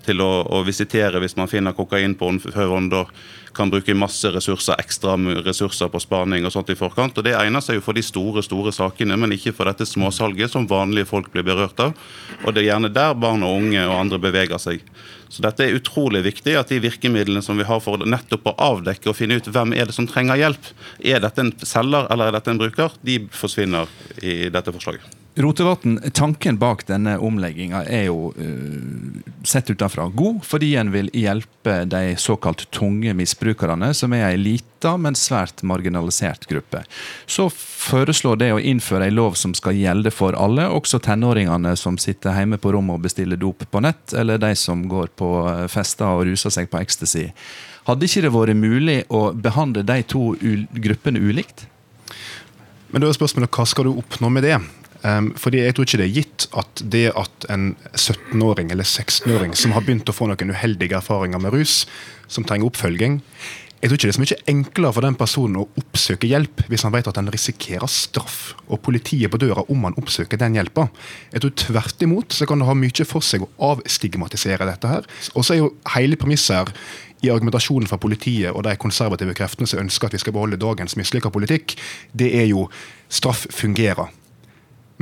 [0.04, 3.10] til å, å, visitere hvis man finner kokain på forhånd og
[3.54, 5.14] kan bruke masse ressurser, ekstra
[5.46, 7.18] ressurser på spaning og sånt i forkant.
[7.18, 10.50] og Det egner seg jo for de store store sakene, men ikke for dette småsalget
[10.50, 11.94] som vanlige folk blir berørt av.
[12.42, 14.82] Og Det er gjerne der barn og unge og andre beveger seg.
[15.30, 19.10] Så dette er utrolig viktig, at de virkemidlene som vi har for nettopp å avdekke
[19.10, 20.70] og finne ut hvem er det som trenger hjelp,
[21.02, 23.90] er dette en selger eller er dette en bruker, de forsvinner
[24.22, 25.23] i dette forslaget.
[25.36, 31.80] Rotevatn, tanken bak denne omlegginga er jo uh, sett utenfra god, fordi en vil hjelpe
[31.90, 36.84] de såkalt tunge misbrukerne, som er ei lita, men svært marginalisert gruppe.
[37.26, 41.98] Så foreslår det å innføre ei lov som skal gjelde for alle, også tenåringene som
[41.98, 45.66] sitter hjemme på rommet og bestiller dop på nett, eller de som går på eh,
[45.72, 47.26] fester og ruser seg på ecstasy.
[47.90, 50.30] Hadde ikke det vært mulig å behandle de to
[50.78, 51.66] gruppene ulikt?
[52.94, 54.62] Men da er spørsmålet hva skal du oppnå med det?
[55.04, 59.52] Um, fordi Jeg tror ikke det er gitt at det at en 17-åring eller 16-åring
[59.52, 61.82] som har begynt å få noen uheldige erfaringer med rus,
[62.26, 63.20] som trenger oppfølging
[63.84, 66.86] jeg tror ikke det er så mye enklere for den personen å oppsøke hjelp hvis
[66.86, 70.86] han vet at han risikerer straff og politiet på døra om han oppsøker den hjelpa.
[71.34, 75.04] Jeg tror tvert imot så kan det ha mye for seg å avstigmatisere dette her.
[75.36, 76.72] Og så er jo hele premisset her
[77.28, 80.96] i argumentasjonen fra politiet og de konservative kreftene som ønsker at vi skal beholde dagens
[80.96, 81.76] mislykka politikk,
[82.16, 82.70] det er jo
[83.12, 84.08] straff fungerer.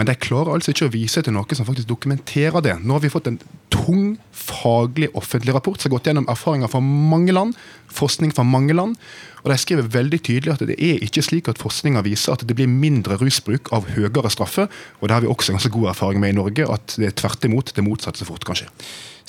[0.02, 2.72] Men de klarer altså ikke å vise til noe som faktisk dokumenterer det.
[2.82, 3.36] Nå har vi fått en
[3.70, 7.54] tung, faglig offentlig rapport som har gått gjennom erfaringer fra mange land,
[7.86, 8.98] forskning fra mange land.
[9.44, 12.58] Og De skriver veldig tydelig at det er ikke slik at forskninga viser at det
[12.58, 14.66] blir mindre rusbruk av høyere straffe.
[14.98, 17.46] Og det har vi også ganske god erfaring med i Norge, at det er tvert
[17.46, 18.72] imot det motsatte så fort kan skje.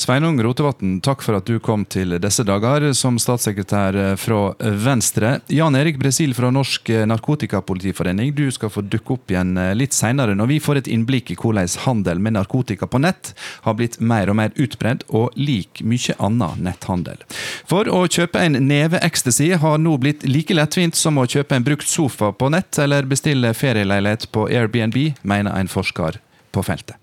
[0.04, 5.38] Sveinung Rotevatn, takk for at du kom til disse dager som statssekretær fra Venstre.
[5.48, 10.50] Jan Erik Bresil fra Norsk Narkotikapolitiforening, du skal få dukke opp igjen litt seinere når
[10.50, 13.32] vi får et innblikk i hvordan handel med narkotika på nett
[13.64, 17.24] har blitt mer og mer utbredd, og lik mye annen netthandel.
[17.70, 21.70] For å kjøpe en neve ecstasy har nå blitt like lettvint som å kjøpe en
[21.70, 26.20] brukt sofa på nett eller bestille ferieleilighet på Airbnb, mener en forsker
[26.52, 27.00] på feltet.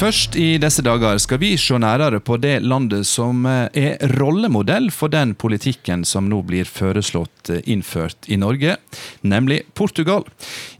[0.00, 4.88] Først i disse dager skal vi se nærere på det landet som eh, er rollemodell
[4.96, 8.78] for den politikken som nå blir foreslått eh, innført i Norge,
[9.20, 10.24] nemlig Portugal.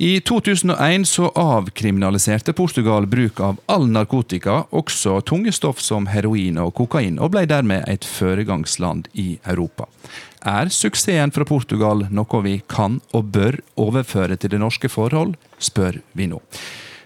[0.00, 6.72] I 2001 så avkriminaliserte Portugal bruk av all narkotika, også tunge stoff som heroin og
[6.80, 9.90] kokain, og ble dermed et foregangsland i Europa.
[10.48, 16.00] Er suksessen fra Portugal noe vi kan og bør overføre til det norske forhold, spør
[16.16, 16.40] vi nå.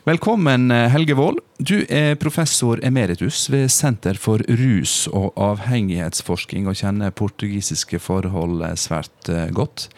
[0.04, 1.38] Velkommen, eh, Helge Wold.
[1.56, 8.74] Du er professor emeritus ved Senter for rus- og avhengighetsforskning, og kjenner portugisiske forhold eh,
[8.76, 9.88] svært eh, godt.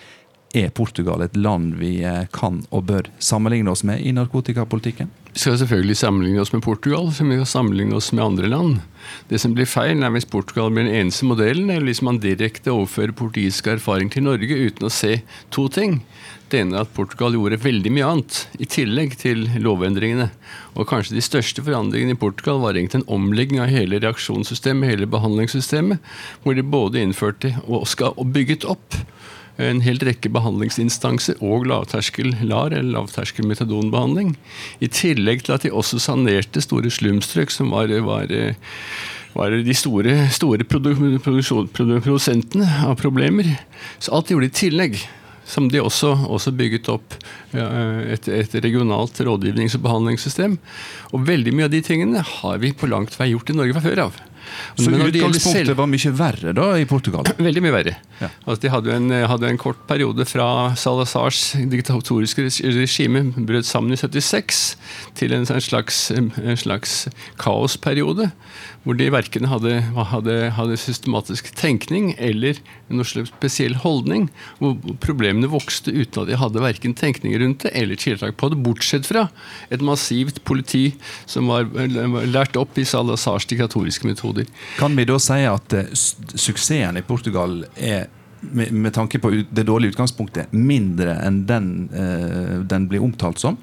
[0.54, 5.10] Er Portugal et land vi kan og bør sammenligne oss med i narkotikapolitikken?
[5.34, 8.78] Vi skal selvfølgelig sammenligne oss med Portugal, som vi skal sammenligne oss med andre land.
[9.28, 12.72] Det som blir feil, er hvis Portugal blir den eneste modellen, eller hvis man direkte
[12.72, 15.18] overfører portugisisk erfaring til Norge uten å se
[15.50, 15.98] to ting.
[16.46, 20.28] Det ene er at Portugal gjorde veldig mye annet, i tillegg til lovendringene.
[20.78, 25.08] Og kanskje de største forandringene i Portugal var egentlig en omlegging av hele reaksjonssystemet, hele
[25.10, 25.98] behandlingssystemet,
[26.44, 28.94] hvor de både innførte og, skal, og bygget opp
[29.58, 34.34] en hel rekke behandlingsinstanser og lavterskel LAR, eller lavterskel metadonbehandling.
[34.84, 38.30] I tillegg til at de også sanerte store slumstrøk, som var, var,
[39.34, 40.92] var de store, store produ
[41.24, 43.56] produsentene av problemer.
[43.98, 45.00] Så alt de gjorde i tillegg.
[45.46, 47.14] Som de også, også bygget opp
[47.54, 50.56] et, et, regionalt rådgivnings- og behandlingssystem.
[51.14, 53.84] Og veldig mye av de tingene har vi på langt vei gjort i Norge fra
[53.86, 54.24] før av.
[54.76, 57.26] Så utgangspunktet var mye verre da i Portugal?
[57.48, 57.96] Veldig mye verre.
[58.20, 58.30] Ja.
[58.44, 61.40] Altså, de hadde en, hadde en, kort periode fra Salazars
[61.72, 64.64] diktatoriske regime brøt sammen i 76,
[65.18, 66.30] til en, en, slags, en
[66.60, 66.98] slags,
[67.40, 68.30] kaosperiode.
[68.86, 69.80] Hvor de verken hadde,
[70.12, 74.28] hadde, hadde, systematisk tenkning eller noen slags spesiell holdning.
[74.60, 78.60] Hvor problemene vokste uten at de hadde verken tenkning rundt det eller tiltak på det.
[78.62, 79.26] Bortsett fra
[79.74, 80.92] et massivt politi
[81.26, 81.66] som var
[82.30, 84.46] lært opp i Salazars diktatoriske metoder.
[84.78, 88.06] Kan vi da si at uh, suksessen i Portugal er
[88.46, 93.58] med, med, tanke på det dårlige utgangspunktet mindre enn den, uh, den blir omtalt som?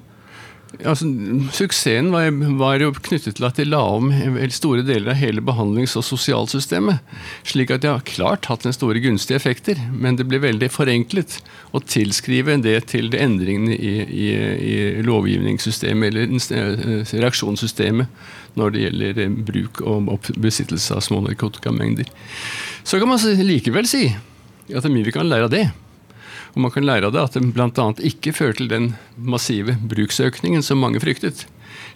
[0.82, 1.06] Altså,
[1.54, 4.10] suksessen var, var, jo knyttet til at de la om
[4.52, 7.02] store deler av hele behandlings- og sosialsystemet.
[7.46, 11.38] Slik at de har klart hatt en store gunstige effekter, men det blir veldig forenklet
[11.74, 19.22] å tilskrive det til endringene i, i, i lovgivningssystemet eller eh, reaksjonssystemet når det gjelder
[19.24, 22.10] eh, bruk og besittelse av små narkotikamengder.
[22.84, 25.66] Så kan man likevel si at det er mye vi kan lære av det.
[26.54, 27.88] Og man kan lære av det at det bl.a.
[28.10, 31.46] ikke fører til den massive bruksøkningen som mange fryktet.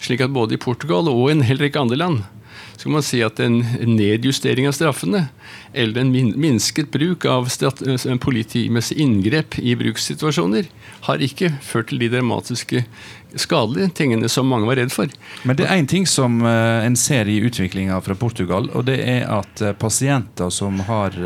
[0.02, 2.26] Slik at både i Portugal og en hel rekke andre land
[2.78, 5.24] så kan man si at en nedjustering av straffene,
[5.74, 7.48] eller en minsket bruk av
[8.22, 10.68] politimessig inngrep i brukssituasjoner,
[11.08, 12.84] har ikke ført til de dramatiske
[13.34, 15.10] skadelige tingene som mange var redd for.
[15.42, 19.00] Men det er én ting som eh, en ser i utviklinga fra Portugal, og det
[19.02, 21.18] er at eh, pasienter som har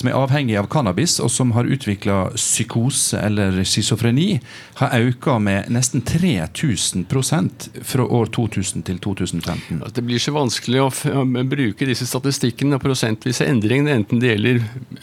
[0.00, 4.40] som er avhengig av cannabis, og som har utvikla psykose eller schizofreni,
[4.80, 9.82] har økt med nesten 3000% fra år 2000 til 2015.
[9.94, 14.62] Det blir så vanskelig å bruke disse statistikkene og prosentvise endringene, enten det gjelder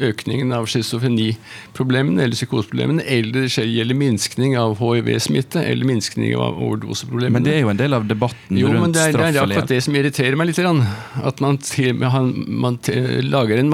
[0.10, 7.38] økningen av schizofreniproblemene eller psykoseproblemene, eller det gjelder minskning av hiv-smitte eller minskning av overdoseproblemene.
[7.38, 9.46] Men det er jo en del av debatten jo, rundt straff Jo, men Det er
[9.46, 10.64] akkurat det som irriterer meg litt.
[11.28, 11.60] At man,
[12.02, 12.34] man,
[12.66, 12.80] man
[13.30, 13.72] lager, en,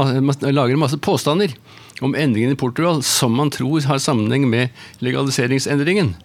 [0.52, 1.54] lager en masse påstander
[2.02, 6.16] om endringen i Portugal som man tror har sammenheng med legaliseringsendringen.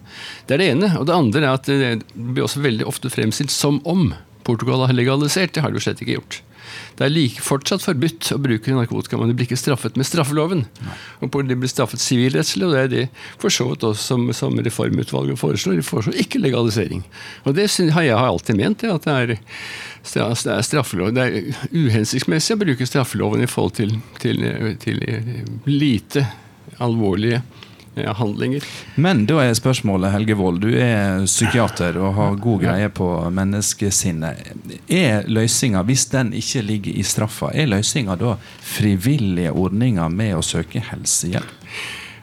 [0.47, 0.91] Det er det ene.
[0.97, 4.09] Og det andre er at det blir også veldig ofte fremstilt som om
[4.47, 5.53] Portugal har legalisert.
[5.53, 6.41] Det har det jo slett ikke gjort.
[6.99, 10.65] Det er like fortsatt forbudt å bruke narkotika, men det blir ikke straffet med straffeloven.
[11.23, 13.05] Og Det blir straffet sivilrettslig, og det er det
[13.39, 15.79] for så vidt også som, som Reformutvalget foreslår.
[15.79, 17.05] De foreslår ikke legalisering.
[17.47, 19.33] Og det har jeg alltid ment, at det er,
[20.11, 21.15] det er straffeloven.
[21.15, 24.43] Det er uhensiktsmessig å bruke straffeloven i forhold til, til,
[24.83, 24.99] til
[25.71, 26.27] lite
[26.83, 27.39] alvorlige
[28.07, 28.65] handlinger.
[28.95, 34.51] Men da er spørsmålet, Helge Wold, du er psykiater og har god greie på menneskesinnet.
[34.87, 38.35] Er løsninga, hvis den ikke ligger i straffa, er løsninga da
[38.75, 41.57] frivillige ordninger med å søke helsehjelp?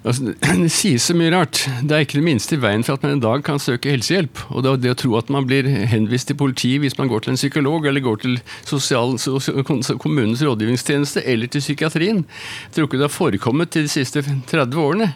[0.06, 1.64] Altså, det sies så mye rart.
[1.82, 4.42] Det er ikke det minste i veien for at man en dag kan søke helsehjelp.
[4.54, 7.34] Og det, det å tro at man blir henvist til politiet hvis man går til
[7.34, 9.16] en psykolog, eller går til sosial,
[10.02, 15.10] kommunens rådgivningstjeneste eller til psykiatrien, jeg tror ikke det har forekommet de siste 30 årene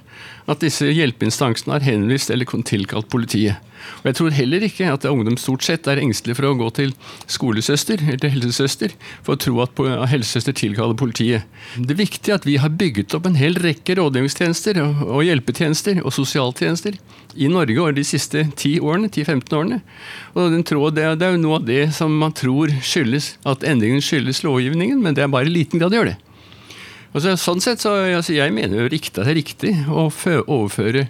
[0.48, 3.60] at disse hjelpeinstansene har henvist eller tilkalt politiet.
[4.00, 6.92] Og Jeg tror heller ikke at ungdom stort sett er engstelige for å gå til
[7.30, 9.80] skolesøster eller helsesøster for å tro at
[10.12, 11.46] helsesøster tilkaller politiet.
[11.76, 16.14] Det er viktig at vi har bygget opp en hel rekke rådgivningstjenester og, hjelpetjenester og
[16.16, 16.96] sosialtjenester
[17.36, 19.82] i Norge over de siste 10 årene, 10-15 årene.
[20.34, 24.04] Og tråd, det, det, er jo noe av det som man tror skyldes at endringen
[24.04, 26.18] skyldes lovgivningen, men det er bare i liten grad gjør det.
[27.10, 31.08] Altså, sånn sett så altså, Jeg mener jo riktig, at det er riktig å overføre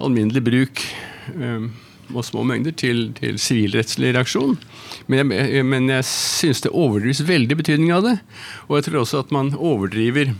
[0.00, 0.82] alminnelig bruk
[1.36, 1.70] um,
[2.10, 4.56] og små mengder til, sivilrettslig reaksjon.
[5.10, 8.16] Men jeg, men jeg synes det overdrives veldig betydning av det.
[8.68, 10.32] Og jeg tror også at man overdriver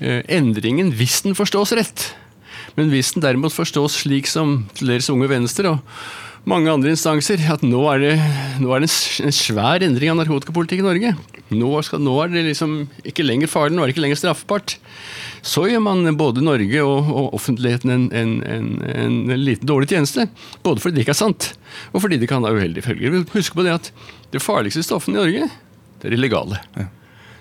[0.00, 2.08] eh, endringen hvis den forstås rett.
[2.74, 7.62] Men hvis den derimot forstås slik som deres Unge Venstre og mange andre instanser, at
[7.66, 8.14] nå er det,
[8.62, 8.90] nå er det
[9.26, 11.14] en svær endring av narkotikapolitikk i Norge.
[11.50, 12.74] Nå, skal, nå, er det liksom
[13.06, 14.76] ikke lenger farlig, nå er det ikke lenger straffbart.
[15.42, 20.28] Så gjør man både Norge og, og offentligheten en, en, en, en, liten dårlig tjeneste.
[20.62, 21.50] Både fordi det ikke er sant,
[21.90, 23.18] og fordi det kan ha uheldige følger.
[23.34, 23.90] Husk på det at
[24.30, 25.50] det farligste stoffene i Norge,
[26.00, 26.62] det er illegale.
[26.78, 26.86] Ja.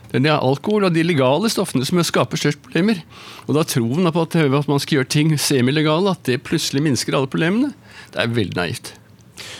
[0.09, 3.03] Det er alkohol og de legale stoffene som skaper størst problemer.
[3.45, 7.13] Og da troen på at, at man skal gjøre ting semilegale, at det plutselig minsker
[7.13, 7.75] alle problemene,
[8.15, 8.95] det er veldig naivt.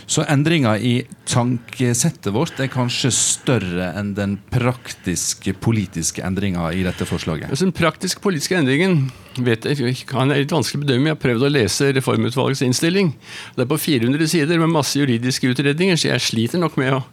[0.10, 0.94] Så endringa i
[1.30, 7.50] tankesettet vårt er kanskje større enn den praktiske politiske endringa i dette forslaget?
[7.50, 11.12] Altså, den praktiske politiske endringen vet jeg, kan jeg litt vanskelig bedømme.
[11.12, 13.14] Jeg har prøvd å lese Reformutvalgets innstilling.
[13.56, 17.04] Det er på 400 sider med masse juridiske utredninger, så jeg sliter nok med å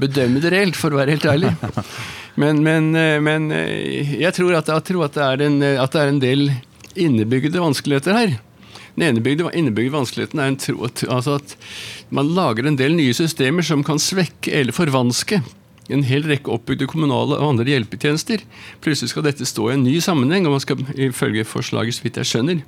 [0.00, 1.52] bedømme det reelt, for å være helt ærlig.
[2.38, 2.92] Men, men,
[3.24, 6.44] men jeg tror at, jeg tror at, det en, at det er en del
[6.98, 8.36] innebygde vanskeligheter her.
[8.98, 11.54] Den innebygde, innebygde vanskeligheten er tro, altså at
[12.10, 15.38] man lager en del nye systemer som kan svekke eller forvanske
[15.88, 18.42] en hel rekke oppbygde kommunale og andre hjelpetjenester.
[18.84, 22.20] Plutselig skal dette stå i en ny sammenheng, og man skal ifølge forslaget, så vidt
[22.20, 22.60] jeg skjønner,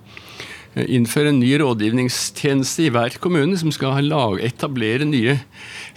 [0.75, 5.41] eh, innføre en ny rådgivningstjeneste i hver kommune som skal lage, etablere nye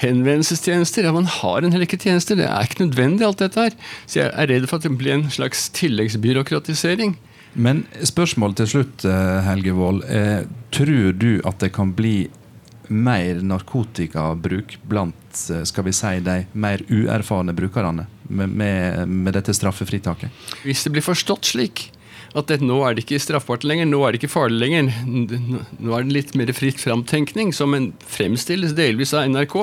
[0.03, 1.03] henvendelsestjenester.
[1.03, 3.71] Ja, Man har en hel rekke tjenester, det er ikke nødvendig alt dette her.
[4.05, 7.15] Så jeg er redd for at det blir en slags tilleggsbyråkratisering.
[7.53, 10.03] Men spørsmålet til slutt, eh, Helge Wold.
[10.09, 12.29] Eh, tror du at det kan bli
[12.89, 19.53] mer narkotikabruk blant eh, skal vi si, de mer uerfarne brukerne med, med, med dette
[19.53, 20.29] straffefritaket?
[20.65, 21.91] Hvis det blir forstått slik
[22.33, 24.87] at det, nå er det ikke straffbart lenger, nå er det ikke farlig lenger.
[25.05, 29.53] Nå er det litt mer fritt framtenkning, som en fremstilles delvis av NRK.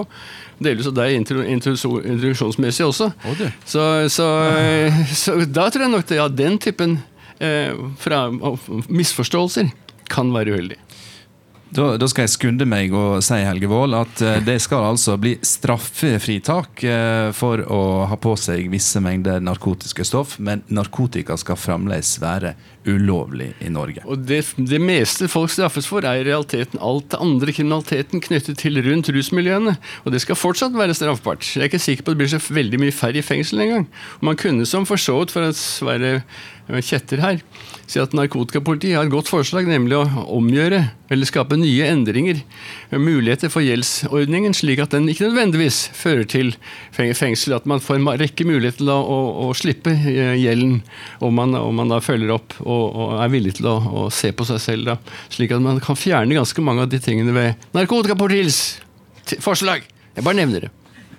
[0.63, 3.11] Delvis av deg introduksjonsmessig også.
[3.27, 4.29] Oh, så, så,
[5.11, 7.01] så, da tror jeg nok det, ja, den typen
[7.41, 8.19] fra
[8.93, 9.71] misforståelser
[10.13, 10.77] kan være uheldig.
[11.71, 15.15] Da, da, skal jeg skunde meg og si Helge Wold, at uh, det skal altså
[15.23, 21.59] bli straffefritak uh, for å ha på seg visse mengder narkotiske stoff, men narkotika skal
[21.61, 22.57] fremdeles være
[22.91, 24.03] ulovlig i Norge.
[24.11, 28.59] Og det, det, meste folk straffes for, er i realiteten alt det andre kriminaliteten knyttet
[28.59, 29.77] til rundt rusmiljøene.
[30.03, 31.47] Og det skal fortsatt være straffbart.
[31.47, 33.87] Jeg er ikke sikker på at det blir så veldig mye færre i fengsel engang.
[34.25, 35.55] Man kunne som for så vidt, for å
[35.87, 36.17] være
[36.69, 37.41] kjetter her,
[37.91, 42.39] si at narkotikapolitiet har et godt forslag, nemlig å omgjøre eller skape nye endringer,
[42.95, 46.53] muligheter for gjeldsordningen, slik at den ikke nødvendigvis fører til
[46.95, 47.57] fengsel.
[47.57, 50.79] At man får en rekke muligheter til å, å, å slippe eh, gjelden
[51.27, 54.31] om man, om man, da følger opp og, og er villig til å, å, se
[54.31, 54.93] på seg selv.
[54.93, 59.83] Da, slik at man kan fjerne ganske mange av de tingene ved narkotikapolitiets forslag.
[60.15, 60.77] Jeg bare nevner det.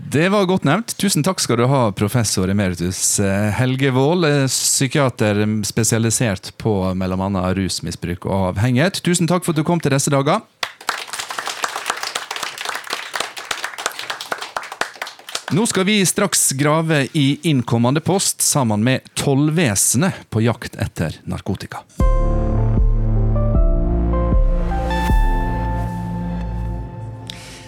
[0.10, 0.96] Det var godt nevnt.
[0.98, 7.54] Tusen takk skal du ha, professor emeritus eh, Helge Wold, eh, psykiater spesialisert på bl.a.
[7.56, 9.04] rusmisbruk og avhengighet.
[9.06, 10.42] Tusen takk for at du kom til disse dager.
[15.52, 21.84] Nå skal vi straks grave i innkommende post sammen med Tollvesenet på jakt etter narkotika.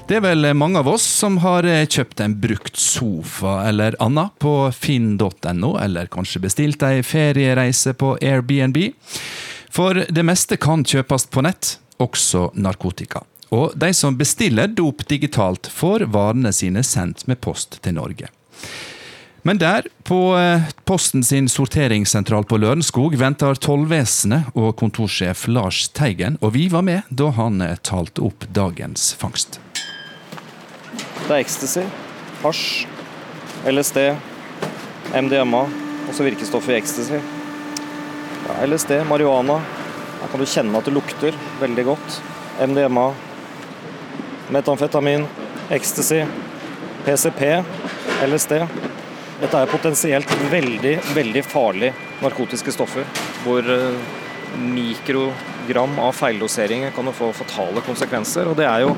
[0.04, 4.34] Det er vel mange av oss som har eh, kjøpt en brukt sofa eller annet
[4.44, 8.82] på finn.no, eller kanskje bestilt ei feriereise på Airbnb.
[9.72, 13.24] For det meste kan kjøpes på nett, også narkotika.
[13.56, 18.28] Og de som bestiller dop digitalt, får varene sine sendt med post til Norge.
[19.48, 26.42] Men der, på eh, Posten sin sorteringssentral på Lørenskog, venter tollvesenet og kontorsjef Lars Teigen,
[26.44, 29.63] og vi var med da han eh, talte opp dagens fangst.
[31.24, 31.82] Det er ecstasy,
[32.42, 32.64] hasj,
[33.72, 34.00] LSD,
[35.16, 35.62] MDMA,
[36.12, 37.20] også virkestoffet i ecstasy.
[38.44, 39.56] Ja, LSD, marihuana.
[40.20, 42.18] Her kan du kjenne at det lukter veldig godt.
[42.60, 43.06] MDMA,
[44.52, 45.24] metamfetamin,
[45.72, 46.26] ecstasy,
[47.08, 47.56] PCP,
[48.28, 48.60] LSD.
[49.40, 53.08] Dette er potensielt veldig, veldig farlige narkotiske stoffer.
[53.48, 54.20] Hvor eh,
[54.60, 58.52] mikrogram av feildoseringer kan få fatale konsekvenser.
[58.52, 58.98] Og det er jo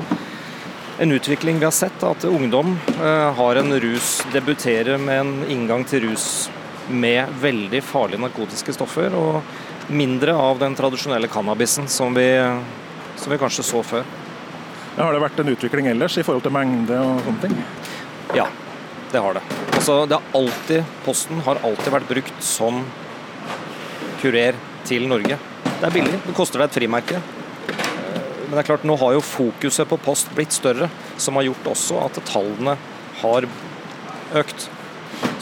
[0.98, 5.84] en utvikling vi har sett, at ungdom eh, har en rus, debuterer med en inngang
[5.84, 6.50] til rus
[6.88, 12.28] med veldig farlige narkotiske stoffer, og mindre av den tradisjonelle cannabisen som vi,
[13.16, 14.06] som vi kanskje så før.
[14.96, 17.58] Ja, har det vært en utvikling ellers i forhold til mengde og sånne ting?
[18.38, 18.46] Ja,
[19.12, 19.42] det har det.
[19.76, 22.80] Altså, det har alltid, Posten har alltid vært brukt som
[24.22, 24.56] kurer
[24.88, 25.36] til Norge.
[25.66, 27.20] Det er billig, det koster deg et frimerke.
[28.46, 30.88] Men det er klart, nå har jo fokuset på post blitt større,
[31.18, 32.76] som har gjort også at tallene
[33.22, 33.46] har
[34.38, 34.68] økt.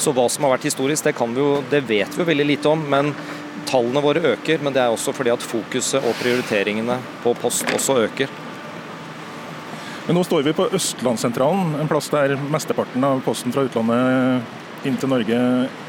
[0.00, 2.70] Så hva som har vært historisk, det, vi jo, det vet vi jo veldig lite
[2.70, 2.84] om.
[2.88, 3.12] Men
[3.68, 4.62] tallene våre øker.
[4.64, 8.32] Men det er også fordi at fokuset og prioriteringene på post også øker.
[10.06, 14.98] Men nå står vi på Østlandssentralen, en plass der mesteparten av posten fra utlandet inn
[15.00, 15.38] til Norge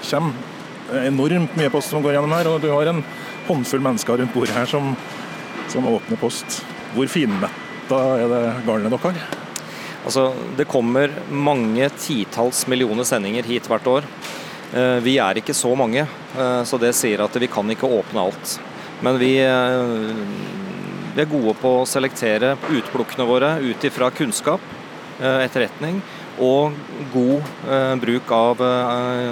[0.08, 0.52] kommer.
[0.86, 3.02] Er enormt mye post som går gjennom her, og du har en
[3.48, 4.94] håndfull mennesker rundt bordet her som,
[5.74, 6.62] som åpner post.
[6.96, 9.18] Hvor finmetta er det garnet dere har?
[10.06, 14.08] Altså, det kommer mange titalls millioner sendinger hit hvert år.
[14.72, 18.22] Eh, vi er ikke så mange, eh, så det sier at vi kan ikke åpne
[18.22, 18.60] alt.
[19.04, 20.14] Men vi, eh,
[21.16, 24.62] vi er gode på å selektere utplukkene våre ut ifra kunnskap,
[25.16, 26.02] etterretning
[26.44, 26.74] og
[27.14, 27.44] god
[28.02, 28.60] bruk av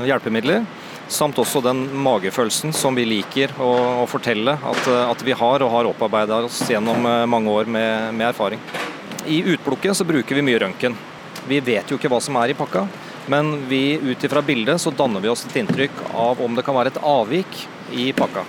[0.08, 0.64] hjelpemidler.
[1.12, 3.70] Samt også den magefølelsen som vi liker å,
[4.04, 8.30] å fortelle at, at, vi har, og har opparbeida oss gjennom mange år med, med
[8.32, 8.62] erfaring.
[9.28, 10.96] I utplukket så bruker vi mye røntgen.
[11.48, 12.86] Vi vet jo ikke hva som er i pakka,
[13.32, 16.76] men vi, ut ifra bildet så danner vi oss et inntrykk av om det kan
[16.76, 17.64] være et avvik
[17.96, 18.44] i pakka.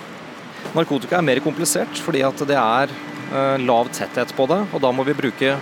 [0.75, 4.91] Narkotika er mer komplisert fordi at det er eh, lav tetthet på det, og da
[4.91, 5.55] må vi bruke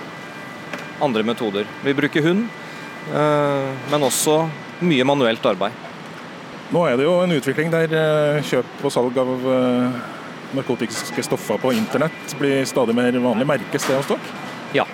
[1.04, 1.70] andre metoder.
[1.86, 2.48] Vi bruker hund,
[3.14, 4.44] eh, men også
[4.82, 5.93] mye manuelt arbeid.
[6.74, 9.98] Nå er det jo en utvikling der eh, kjøp og salg av eh,
[10.58, 13.46] narkotiske stoffer på internett blir stadig mer vanlig.
[13.46, 14.40] Merkes det hos dere?
[14.74, 14.88] Ja,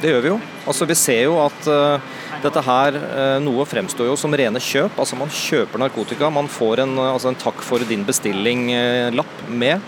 [0.00, 0.38] det gjør vi jo.
[0.64, 2.96] Altså, vi ser jo at uh, dette her
[3.44, 4.96] Noe fremstår jo som rene kjøp.
[5.00, 6.32] Altså Man kjøper narkotika.
[6.32, 9.84] Man får en, altså en takk for din bestilling-lapp med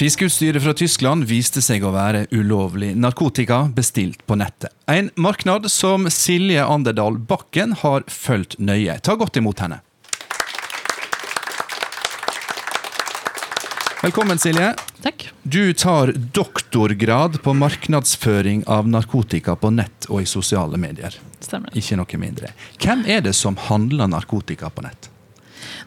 [0.00, 4.72] Fiskeutstyret fra Tyskland viste seg å være ulovlig narkotika bestilt på nettet.
[4.88, 8.96] En marknad som Silje Anderdal Bakken har fulgt nøye.
[9.04, 9.82] Ta godt imot henne.
[14.00, 14.74] Velkommen, Silje.
[15.02, 15.26] Takk.
[15.42, 21.18] Du tar doktorgrad på marknadsføring av narkotika på nett og i sosiale medier.
[21.44, 21.74] Stemmer.
[21.76, 22.54] Ikke noe mindre.
[22.80, 25.10] Hvem er det som handler narkotika på nett?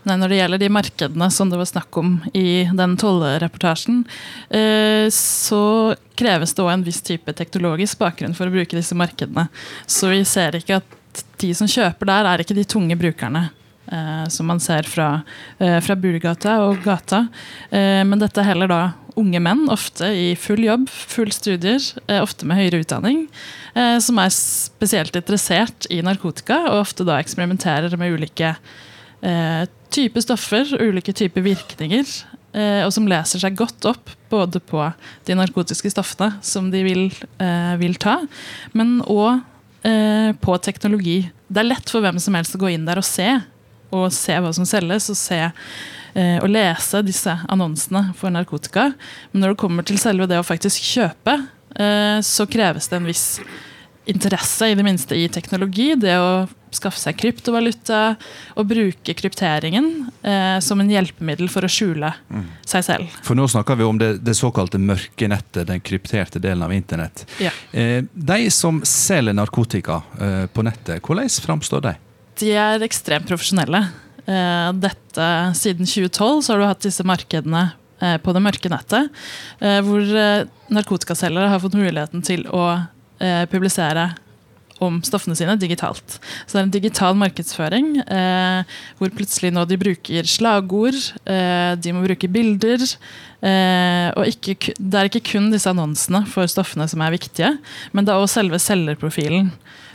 [0.06, 4.04] Nei, når det gjelder de markedene som det var snakk om i den tollreportasjen,
[4.54, 5.64] eh, så
[6.14, 9.48] kreves det òg en viss type teknologisk bakgrunn for å bruke disse markedene.
[9.90, 13.48] Så vi ser ikke at de som kjøper der, er ikke de tunge brukerne.
[13.94, 15.22] Eh, som man ser fra,
[15.60, 17.28] eh, fra Burgata og gata.
[17.74, 21.82] men dette er heller da unge menn, ofte i full jobb, full studier,
[22.22, 23.28] ofte med høyere utdanning,
[24.00, 28.56] som er spesielt interessert i narkotika, og ofte da eksperimenterer med ulike
[29.24, 32.06] eh, type stoffer ulike typer virkninger.
[32.54, 34.84] Eh, og som leser seg godt opp både på
[35.26, 37.08] de narkotiske stoffene som de vil,
[37.42, 38.20] eh, vil ta,
[38.78, 39.42] men òg
[39.84, 41.32] eh, på teknologi.
[41.50, 43.42] Det er lett for hvem som helst å gå inn der og se,
[43.94, 48.90] og se hva som selges, og se eh, og lese disse annonsene for narkotika.
[49.32, 51.38] Men når det kommer til selve det å faktisk kjøpe,
[51.78, 53.28] eh, så kreves det en viss
[54.06, 55.94] interesse, i det minste i teknologi.
[55.96, 58.16] Det å skaffe seg kryptovaluta
[58.58, 59.90] og bruke krypteringen
[60.26, 62.48] eh, som en hjelpemiddel for å skjule mm.
[62.68, 63.20] seg selv.
[63.26, 67.26] For nå snakker vi om det, det, såkalte mørke nettet, den krypterte delen av internett.
[67.44, 67.54] Ja.
[67.72, 71.96] Eh, de som selger narkotika eh, på nettet, hvordan framstår de?
[72.42, 73.84] De er ekstremt profesjonelle.
[74.24, 75.30] Eh, dette,
[75.60, 77.68] siden 2012 så har du hatt disse markedene
[78.02, 79.12] eh, på det mørke nettet,
[79.60, 80.04] eh, hvor
[80.74, 82.66] narkotikaselgere har fått muligheten til å
[83.48, 84.10] publisere
[84.84, 86.18] om stoffene sine digitalt.
[86.46, 90.98] Så det er en digital markedsføring eh, hvor plutselig nå de bruker slagord,
[91.30, 92.84] eh, de må bruke bilder.
[93.44, 97.54] Eh, og ikke, det er ikke kun disse annonsene for stoffene som er viktige,
[97.94, 99.52] men det er også selve selgerprofilen.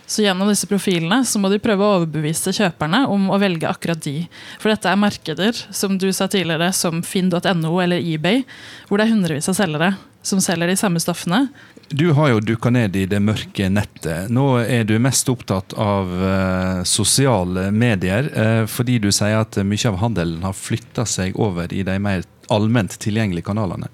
[0.08, 4.00] Så gjennom disse profilene så må de prøve å overbevise kjøperne om å velge akkurat
[4.00, 4.22] de.
[4.56, 8.40] For dette er markeder som du sa tidligere, som finn.no eller eBay,
[8.88, 9.92] hvor det er hundrevis av selgere
[10.24, 11.46] som selger de samme stoffene.
[11.88, 14.28] Du har jo dukka ned i det mørke nettet.
[14.32, 19.88] Nå er du mest opptatt av uh, sosiale medier, uh, fordi du sier at mye
[19.88, 23.88] av handelen har flytta seg over i de mer allment tilgjengelige kanalene.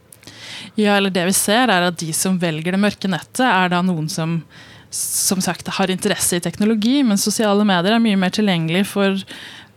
[0.74, 3.82] Ja, eller det vi ser er at De som velger det mørke nettet, er da
[3.82, 4.40] noen som
[4.94, 9.22] som sagt har interesse i teknologi, men sosiale medier er mye mer tilgjengelig for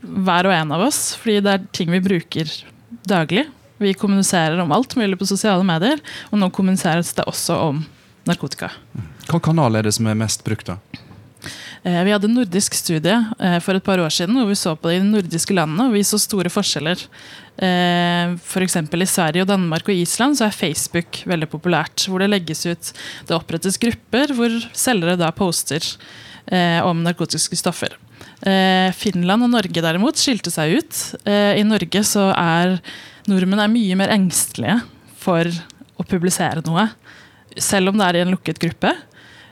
[0.01, 1.15] hver og en av oss.
[1.18, 2.51] Fordi det er ting vi bruker
[3.07, 3.47] daglig.
[3.82, 6.01] Vi kommuniserer om alt mulig på sosiale medier,
[6.32, 7.84] og nå kommuniseres det også om
[8.30, 8.72] narkotika.
[9.28, 11.03] Hva kanal er det som er mest brukt, da?
[11.84, 14.73] Eh, vi hadde en nordisk studie eh, for et par år siden hvor vi så
[14.78, 17.03] på de nordiske landene og vi så store forskjeller.
[17.57, 18.75] F.eks.
[18.86, 22.03] For i Sverige, og Danmark og Island så er Facebook veldig populært.
[22.05, 22.91] Hvor det legges ut
[23.25, 25.82] Det opprettes grupper hvor selgere da poster
[26.86, 27.95] om narkotiske stoffer.
[28.93, 31.01] Finland og Norge derimot skilte seg ut.
[31.25, 32.78] I Norge så er
[33.25, 34.78] nordmenn er mye mer engstelige
[35.17, 35.49] for
[35.97, 36.86] å publisere noe.
[37.57, 38.93] Selv om det er i en lukket gruppe.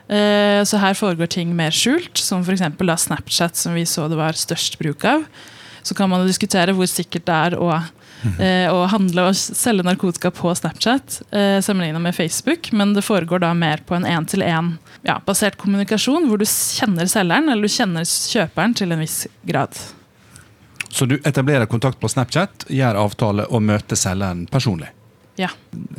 [0.08, 2.62] Eh, så her foregår ting mer skjult, som f.eks.
[3.02, 5.26] Snapchat, som vi så det var størst bruk av.
[5.82, 7.70] Så kan man diskutere hvor sikkert det er å,
[8.42, 13.42] eh, å handle og selge narkotika på Snapchat eh, sammenlignet med Facebook, men det foregår
[13.42, 18.74] da mer på en én-til-én-basert ja, kommunikasjon, hvor du kjenner selgeren eller du kjenner kjøperen
[18.78, 19.78] til en viss grad.
[20.90, 24.95] Så du etablerer kontakt på Snapchat, gjør avtale og møter selgeren personlig?
[25.36, 25.50] Ja.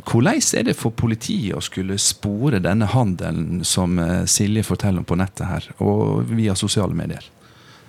[0.08, 5.08] Hvordan er det for politiet å skulle spore denne handelen som eh, Silje forteller om
[5.08, 7.22] på nettet her, og via sosiale medier?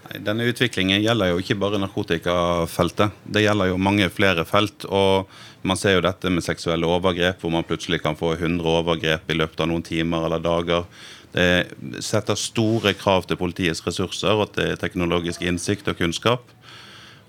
[0.09, 3.13] Denne utviklingen gjelder jo ikke bare narkotikafeltet.
[3.29, 4.85] Det gjelder jo mange flere felt.
[4.85, 5.29] og
[5.61, 9.37] Man ser jo dette med seksuelle overgrep, hvor man plutselig kan få 100 overgrep i
[9.37, 10.87] løpet av noen timer eller dager.
[11.29, 16.49] Det setter store krav til politiets ressurser og til teknologisk innsikt og kunnskap.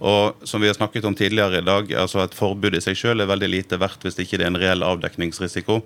[0.00, 3.20] Og som vi har snakket om tidligere i dag, altså Et forbud i seg selv
[3.20, 5.82] er veldig lite verdt hvis ikke det er en reell avdekningsrisiko.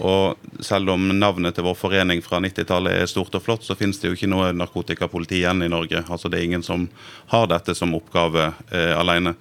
[0.00, 3.98] Og selv om navnet til vår forening fra 90-tallet er stort og flott, så finnes
[4.00, 6.04] det jo ikke noe narkotikapoliti igjen i Norge.
[6.08, 6.88] Altså Det er ingen som
[7.34, 9.34] har dette som oppgave eh, alene.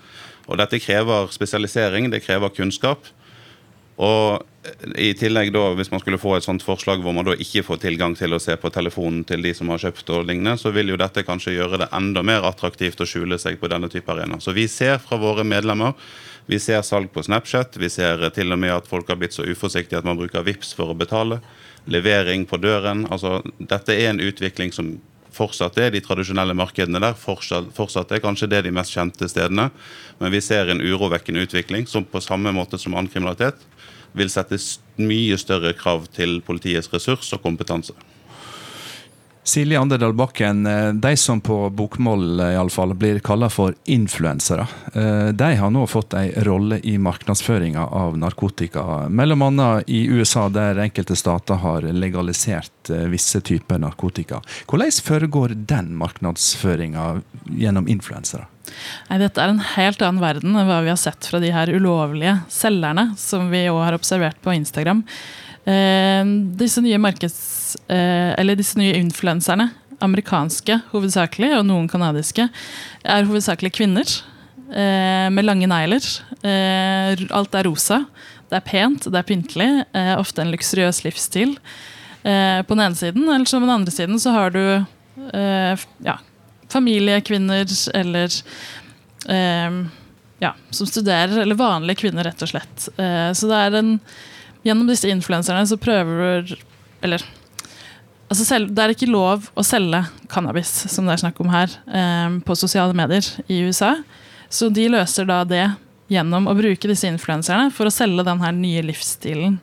[0.50, 3.08] Og dette krever spesialisering, det krever kunnskap.
[4.00, 4.44] Og
[4.96, 7.78] i tillegg da, Hvis man skulle få et sånt forslag hvor man da ikke får
[7.86, 10.92] tilgang til å se på telefonen til de som har kjøpt og lignende, så vil
[10.92, 14.42] jo dette kanskje gjøre det enda mer attraktivt å skjule seg på denne type arena.
[14.44, 15.96] Så vi ser fra våre medlemmer
[16.50, 17.78] vi ser salg på Snapchat.
[17.78, 20.74] Vi ser til og med at folk har blitt så uforsiktige at man bruker VIPS
[20.74, 21.38] for å betale.
[21.86, 23.06] Levering på døren.
[23.06, 24.96] altså Dette er en utvikling som
[25.30, 27.14] fortsatt er de tradisjonelle markedene der.
[27.14, 29.68] Fortsatt, fortsatt er kanskje det de mest kjente stedene.
[30.18, 33.62] Men vi ser en urovekkende utvikling som på samme måte som annen kriminalitet
[34.18, 34.58] vil sette
[35.00, 37.94] mye større krav til politiets ressurs og kompetanse.
[39.50, 43.74] Silje Andedal Bakken, eh, de som på bokmål eh, i alle fall blir kalla for
[43.86, 49.10] influensere, eh, de har nå fått en rolle i markedsføringa av narkotika.
[49.10, 54.44] Mellom annet i USA, der enkelte stater har legalisert visse typer narkotika.
[54.70, 57.10] Hvordan foregår den markedsføringa
[57.50, 58.46] gjennom influensere?
[59.10, 61.74] Nei, Dette er en helt annen verden enn hva vi har sett fra de her
[61.74, 65.08] ulovlige selgerne, som vi òg har observert på Instagram.
[65.70, 66.26] Eh,
[66.60, 67.78] disse nye markeds...
[67.88, 69.70] Eh, eller disse nye influenserne,
[70.02, 72.48] amerikanske hovedsakelig, og noen canadiske,
[73.04, 74.16] er hovedsakelig kvinner.
[74.70, 76.06] Eh, med lange negler.
[77.36, 78.04] Alt er rosa.
[78.50, 79.70] Det er pent, det er pyntelig.
[80.18, 81.58] Ofte en luksuriøs livsstil.
[82.24, 84.64] På den ene siden, eller så på den andre siden så har du
[86.04, 86.16] ja,
[86.74, 88.34] familiekvinner eller
[90.42, 92.90] ja, som studerer, eller vanlige kvinner, rett og slett.
[92.90, 93.94] Så det er en
[94.66, 96.50] Gjennom disse influenserne så prøver
[97.02, 97.24] Eller
[98.30, 101.72] altså selv, det er ikke lov å selge cannabis, som det er snakk om her,
[101.88, 103.96] eh, på sosiale medier i USA.
[104.50, 105.64] Så de løser da det
[106.12, 109.58] gjennom å bruke disse influenserne for å selge den her nye livsstilen.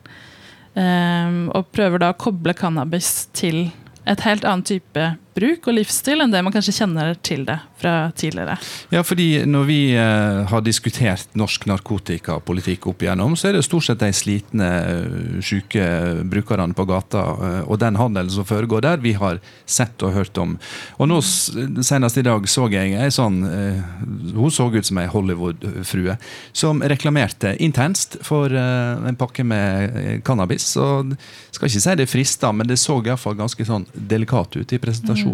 [0.75, 3.69] Eh, og prøver da å koble cannabis til
[4.07, 5.07] et helt annet type
[5.37, 8.57] bruk og livsstil enn det man kanskje kjenner til det fra tidligere.
[8.89, 13.85] Ja, fordi når vi eh, har diskutert norsk narkotikapolitikk opp igjennom, så er det stort
[13.85, 15.85] sett de slitne, eh, syke
[16.25, 20.41] brukerne på gata eh, og den handelen som foregår der, vi har sett og hørt
[20.41, 20.57] om.
[20.97, 26.15] Og nå senest i dag så jeg ei sånn Hun så ut som ei Hollywood-frue
[26.55, 30.69] som reklamerte intenst for en pakke med cannabis.
[30.81, 31.13] Og
[31.53, 35.26] skal ikke si det frista, men det så iallfall ganske sånn delikat ut i presentasjonen.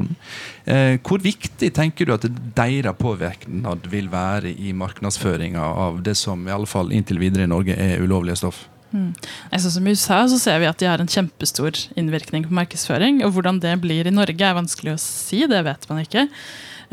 [0.65, 2.27] Eh, hvor viktig tenker du at
[2.57, 7.51] deres påvirkning vil være i markedsføringa av det som i alle fall inntil videre i
[7.51, 8.65] Norge er ulovlige stoff?
[8.93, 9.09] Mm.
[9.49, 13.23] Altså, som I USA så ser vi at de har en kjempestor innvirkning på markedsføring.
[13.25, 16.27] og Hvordan det blir i Norge er vanskelig å si, det vet man ikke.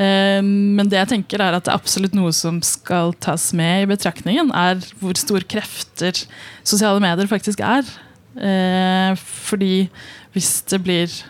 [0.01, 3.83] Eh, Men det jeg tenker er at det er absolutt noe som skal tas med
[3.83, 6.25] i betraktningen, er hvor stor krefter
[6.63, 7.85] sosiale medier faktisk er.
[8.33, 9.13] Eh,
[9.45, 9.89] Fordi
[10.33, 11.21] hvis det blir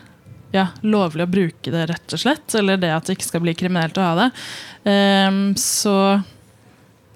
[0.52, 3.56] ja, lovlig å bruke det, rett og slett, eller det at det ikke skal bli
[3.58, 4.30] kriminelt å ha det,
[4.82, 6.22] Um, så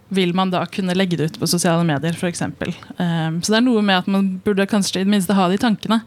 [0.08, 2.44] vil man da kunne legge det ut på sosiale medier, f.eks.
[2.46, 5.58] Um, så det er noe med at man burde kanskje i det minste ha de
[5.58, 5.98] tankene.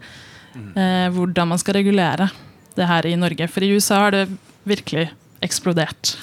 [0.56, 2.30] Uh, hvordan man skal regulere
[2.78, 3.48] det her i Norge.
[3.52, 4.24] For i USA har det
[4.68, 5.10] virkelig
[5.44, 6.14] eksplodert.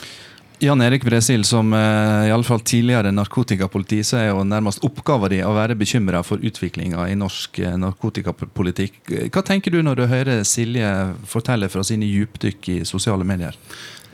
[0.59, 5.29] Jan Erik Bresil, som eh, i alle fall tidligere narkotikapoliti, så er jo nærmest oppgaven
[5.29, 8.97] din å være bekymra for utviklinga i norsk eh, narkotikapolitikk.
[9.29, 10.89] Hva tenker du når du hører Silje
[11.29, 13.53] fortelle fra sine djupdykk i sosiale medier?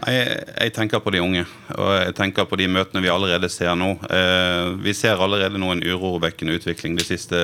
[0.04, 1.46] Jeg, jeg tenker på de unge,
[1.78, 3.94] og jeg tenker på de møtene vi allerede ser nå.
[4.12, 7.39] Eh, vi ser allerede nå en urovekkende utvikling de siste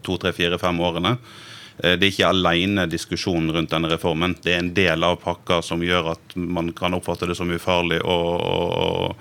[0.00, 1.18] to, tre, fire, fem årene.
[1.78, 4.36] Eh, Det er ikke alene diskusjonen rundt denne reformen.
[4.42, 8.00] Det er en del av pakka som gjør at man kan oppfatte det som ufarlig,
[8.02, 9.14] og,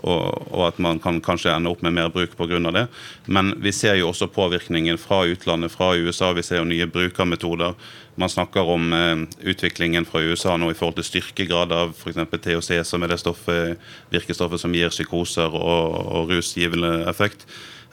[0.00, 0.10] og,
[0.50, 2.58] og, at man kan kanskje ende opp med mer bruk pga.
[2.72, 2.86] det.
[3.26, 6.32] Men vi ser jo også påvirkningen fra utlandet, fra USA.
[6.32, 7.74] Vi ser jo nye brukermetoder.
[8.16, 12.18] Man snakker om eh, utviklingen fra USA nå i forhold til styrkegrad av f.eks.
[12.42, 13.78] THC, som er det stoffet,
[14.10, 17.46] virkestoffet som gir psykoser og, og rusgivende effekt.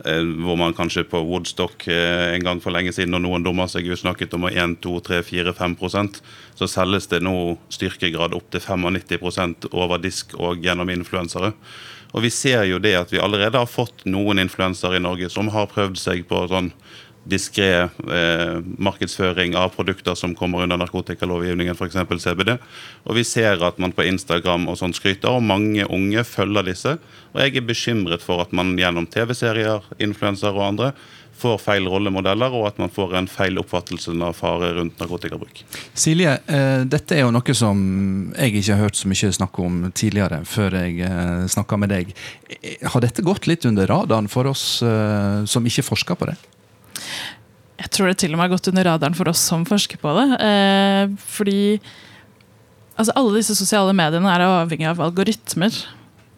[0.06, 3.70] Eh, hvor man kanskje på Woodstock eh, en gang for lenge siden, når noen dommer
[3.72, 6.20] seg ut, snakket om 1, 2, 3, 4, 5%
[6.60, 7.34] så selges det nå
[7.74, 11.56] styrkegrad opp til 95% over disk og gjennom influensere.
[12.14, 15.50] Og vi ser jo det at vi allerede har fått noen influensere i Norge som
[15.54, 16.70] har prøvd seg på sånn
[17.30, 22.00] diskré eh, markedsføring av produkter som kommer under narkotikalovgivningen, f.eks.
[22.24, 22.56] CBD.
[23.06, 26.98] Og vi ser at man på Instagram og sånn skryter, og mange unge følger disse.
[27.34, 30.92] Og jeg er bekymret for at man gjennom TV-serier, influensere og andre
[31.38, 35.62] får feil rollemodeller, og at man får en feil oppfattelse av fare rundt narkotikabruk.
[35.94, 37.78] Silje, eh, dette er jo noe som
[38.34, 42.14] jeg ikke har hørt så mye snakk om tidligere, før jeg eh, snakka med deg.
[42.50, 46.38] Eh, Har dette gått litt under radaren for oss eh, som ikke forsker på det?
[47.78, 50.14] Jeg tror det til og med har gått under radaren for oss som forsker på
[50.18, 50.28] det.
[50.42, 51.60] Eh, fordi
[52.98, 55.76] altså, alle disse sosiale mediene er avhengig av algoritmer.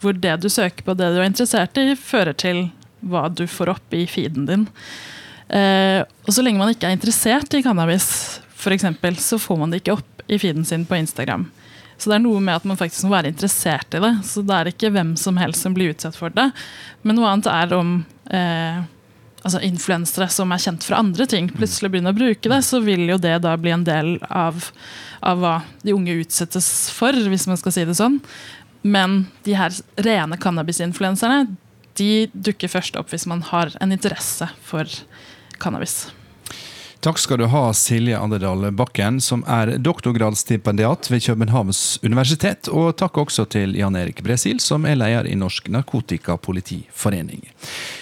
[0.04, 2.68] Hvor det du søker på, det du er interessert i, fører til
[3.00, 4.68] hva du får opp i feeden din.
[5.50, 8.10] Eh, og så lenge man ikke er interessert i cannabis,
[8.60, 11.48] for eksempel, så får man det ikke opp i feeden sin på Instagram.
[12.00, 14.14] Så det er noe med at man faktisk må være interessert i det.
[14.28, 16.48] Så det er ikke hvem som helst som blir utsatt for det.
[17.04, 17.98] Men noe annet er om
[18.32, 18.80] eh,
[19.44, 23.06] altså influensere som er kjent fra andre ting, plutselig begynner å bruke det, så vil
[23.08, 24.70] jo det da bli en del av,
[25.24, 28.20] av hva de unge utsettes for, hvis man skal si det sånn.
[28.84, 31.46] Men de her rene cannabisinfluenserne
[32.00, 34.88] de dukker først opp hvis man har en interesse for
[35.60, 36.06] cannabis.
[37.00, 42.68] Takk skal du ha, Silje Anderdal Bakken, som er doktorgradsstipendiat ved Københavns universitet.
[42.68, 47.46] Og takk også til Jan Erik Bresil, som er leder i Norsk Narkotikapolitiforening.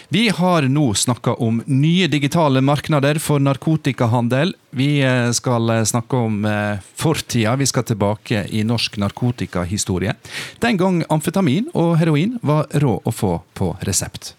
[0.10, 4.56] Vi har nå snakka om nye digitale markeder for narkotikahandel.
[4.74, 7.54] Vi eh, skal snakke om eh, fortida.
[7.54, 10.18] Vi skal tilbake i norsk narkotikahistorie.
[10.58, 14.34] Den gang amfetamin og heroin var råd å få på resept.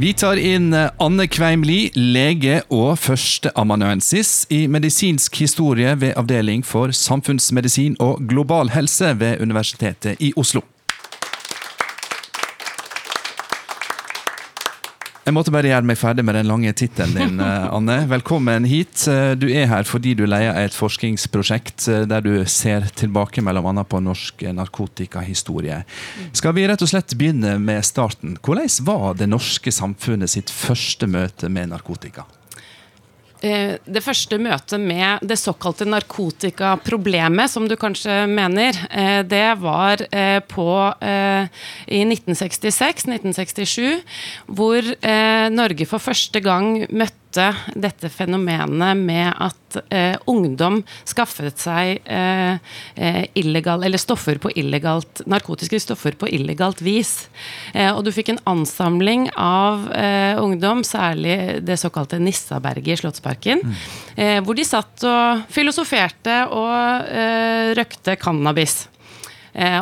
[0.00, 6.94] Vi tar inn eh, Anne Kveimli, lege og førsteamanuensis i medisinsk historie ved Avdeling for
[6.94, 10.62] samfunnsmedisin og global helse ved Universitetet i Oslo.
[15.28, 17.98] Jeg måtte bare gjøre meg ferdig med den lange tittelen din, eh, Anne.
[18.08, 19.02] Velkommen hit.
[19.12, 23.90] Eh, Du er her fordi du leier et forskningsprosjekt eh, der du ser tilbake annet
[23.92, 25.82] på norsk narkotikahistorie.
[26.32, 28.38] Skal vi rett og slett begynne med starten?
[28.40, 32.24] Hvordan var det norske samfunnet sitt første møte med narkotika?
[33.44, 40.02] Eh, det første møtet med det såkalte narkotikaproblemet, som du kanskje mener, eh, det var
[40.10, 40.68] eh, på
[41.88, 44.02] i 1966-1967,
[44.46, 44.82] hvor
[45.52, 52.58] Norge for første gang møtte dette fenomenet med at eh, ungdom skaffet seg eh,
[53.38, 57.28] illegal, eller stoffer på illegalt, narkotiske stoffer på illegalt vis.
[57.74, 59.86] Eh, og du fikk en ansamling av
[60.40, 64.44] ungdom, særlig det såkalte Nissaberget i Slottsparken, mm.
[64.46, 67.08] hvor de satt og filosoferte og
[67.78, 68.86] røkte cannabis.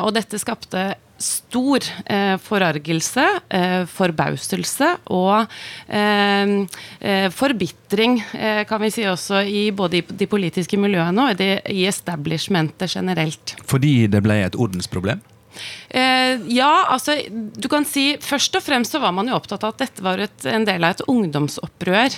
[0.03, 0.89] og dette skapte
[1.19, 5.47] stor eh, forargelse, eh, forbauselse og
[5.89, 6.57] eh,
[7.01, 11.87] eh forbitring, eh, kan vi si også, i både i de politiske miljøene og i
[11.89, 13.57] establishmentet generelt.
[13.67, 15.23] Fordi det ble et ordensproblem?
[15.91, 19.75] Eh, ja, altså du kan si Først og fremst så var man jo opptatt av
[19.75, 22.17] at dette var et, en del av et ungdomsopprør.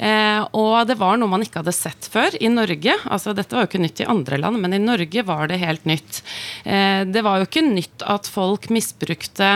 [0.00, 2.94] Eh, og det var noe man ikke hadde sett før i Norge.
[3.04, 5.86] altså Dette var jo ikke nytt i andre land, men i Norge var det helt
[5.88, 6.22] nytt.
[6.64, 9.50] Eh, det var jo ikke nytt at folk misbrukte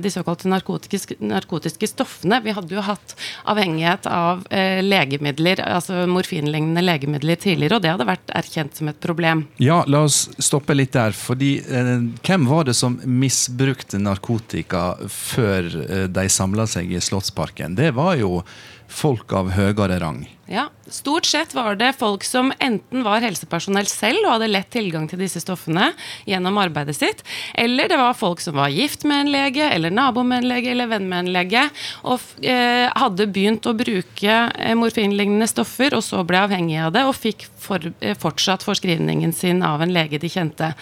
[0.00, 2.40] de såkalte narkotiske, narkotiske, stoffene.
[2.44, 3.14] Vi hadde jo hatt
[3.48, 9.44] avhengighet av legemidler, altså morfinlignende legemidler tidligere, og det hadde vært erkjent som et problem.
[9.62, 11.14] Ja, la oss stoppe litt der.
[11.16, 11.50] fordi
[12.26, 17.76] hvem var det som misbrukte narkotika før eh, de samla seg i Slottsparken?
[17.78, 18.42] Det var jo
[18.90, 20.24] folk av høyere rang.
[20.50, 25.06] Ja, Stort sett var det folk som enten var helsepersonell selv og hadde lett tilgang
[25.06, 25.92] til disse stoffene
[26.26, 27.22] gjennom arbeidet sitt,
[27.54, 30.72] eller det var folk som var gift med en lege, eller nabo med en lege,
[30.72, 31.62] eller venn med en lege,
[32.02, 37.06] og eh, hadde begynt å bruke eh, morfinlignende stoffer, og så ble avhengig av det,
[37.06, 40.72] og fikk for, eh, fortsatt forskrivningen sin av en lege de kjente.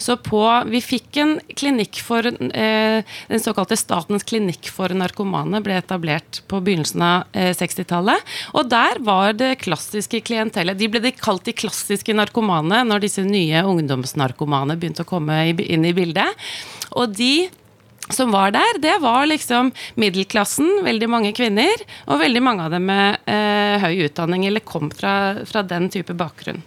[0.00, 0.40] Så på
[0.70, 6.60] Vi fikk en klinikk for eh, Den såkalte Statens klinikk for narkomane ble etablert på
[6.64, 8.24] begynnelsen av 60-tallet,
[8.56, 10.78] og der var det klassiske klientellet.
[10.78, 15.86] De ble de kalt de klassiske narkomane når disse nye ungdomsnarkomane begynte å komme inn
[15.88, 16.50] i bildet.
[16.98, 17.48] Og de
[18.10, 22.88] som var der, det var liksom middelklassen, veldig mange kvinner, og veldig mange av dem
[22.90, 26.62] med eh, høy utdanning eller kom fra, fra den type bakgrunn.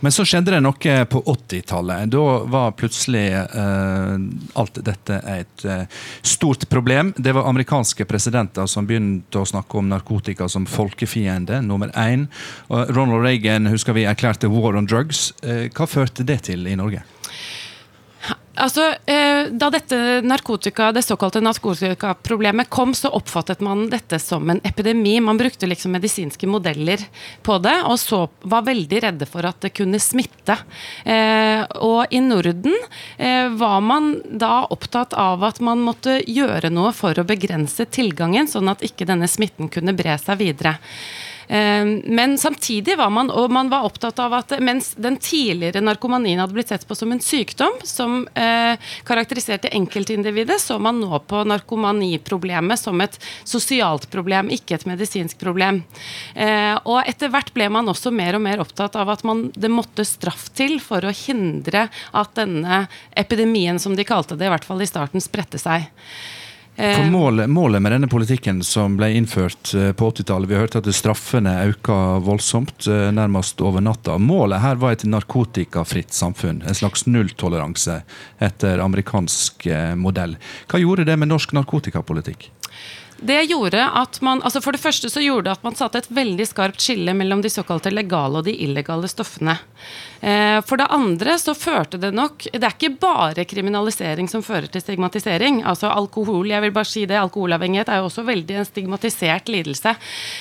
[0.00, 2.10] Men så skjedde det noe på 80-tallet.
[2.12, 4.14] Da var plutselig uh,
[4.60, 7.12] alt dette et uh, stort problem.
[7.16, 12.28] Det var amerikanske presidenter som begynte å snakke om narkotika som folkefiende nummer én.
[12.68, 15.30] Ronald Reagan husker vi erklærte war on drugs.
[15.44, 17.04] Uh, hva førte det til i Norge?
[18.56, 24.60] Altså, eh, Da dette narkotika, det såkalte narkotikaproblemet kom, så oppfattet man dette som en
[24.64, 25.20] epidemi.
[25.20, 27.04] Man brukte liksom medisinske modeller
[27.42, 30.56] på det, og så var veldig redde for at det kunne smitte.
[31.04, 32.74] Eh, og i Norden
[33.18, 38.48] eh, var man da opptatt av at man måtte gjøre noe for å begrense tilgangen,
[38.48, 40.78] sånn at ikke denne smitten kunne bre seg videre.
[41.48, 46.40] Ehm, men samtidig var man, og man var opptatt av at mens den tidligere narkomanien
[46.42, 51.44] hadde blitt sett på som en sykdom som eh, karakteriserte enkeltindividet, så man nå på
[51.46, 55.82] narkomaniproblemet som et sosialt problem, ikke et medisinsk problem.
[56.34, 59.70] Eh, og etter hvert ble man også mer og mer opptatt av at man, det
[59.72, 61.86] måtte straff til for å hindre
[62.16, 62.86] at denne
[63.16, 65.86] epidemien, som de kalte det, i hvert fall i starten, spredte seg.
[66.76, 70.66] For eh, målet, målet, med denne politikken som ble innført eh, på 80-tallet, vi har
[70.66, 71.96] hørt at straffene øka
[72.26, 74.18] voldsomt, eh, nærmest over natta.
[74.20, 76.60] Målet her var et narkotikafritt samfunn.
[76.68, 78.02] En slags nulltoleranse
[78.44, 79.64] etter amerikansk
[79.96, 80.36] modell.
[80.68, 82.50] Hva gjorde det med norsk narkotikapolitikk?
[83.16, 86.10] Det gjorde at man, altså For det første så gjorde det at man satte et
[86.12, 89.56] veldig skarpt skille mellom de såkalte legale og de illegale stoffene.
[90.26, 94.66] Eh, for det andre så førte det nok Det er ikke bare kriminalisering som fører
[94.72, 95.60] til stigmatisering.
[95.62, 99.92] Altså alkohol, jeg vil bare si det, alkoholavhengighet er jo også veldig en stigmatisert lidelse.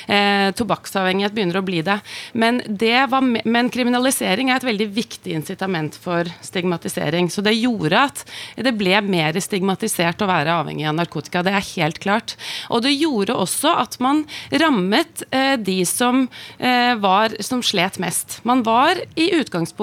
[0.10, 2.00] Eh, tobakksavhengighet begynner å bli det.
[2.34, 7.30] Men, det var, men kriminalisering er et veldig viktig incitament for stigmatisering.
[7.30, 8.26] Så det gjorde at
[8.58, 11.46] det ble mer stigmatisert å være avhengig av narkotika.
[11.46, 12.38] Det er helt klart.
[12.74, 16.26] Og det gjorde også at man rammet eh, de som,
[16.58, 18.40] eh, var, som slet mest.
[18.48, 19.75] Man var i utgangspunktet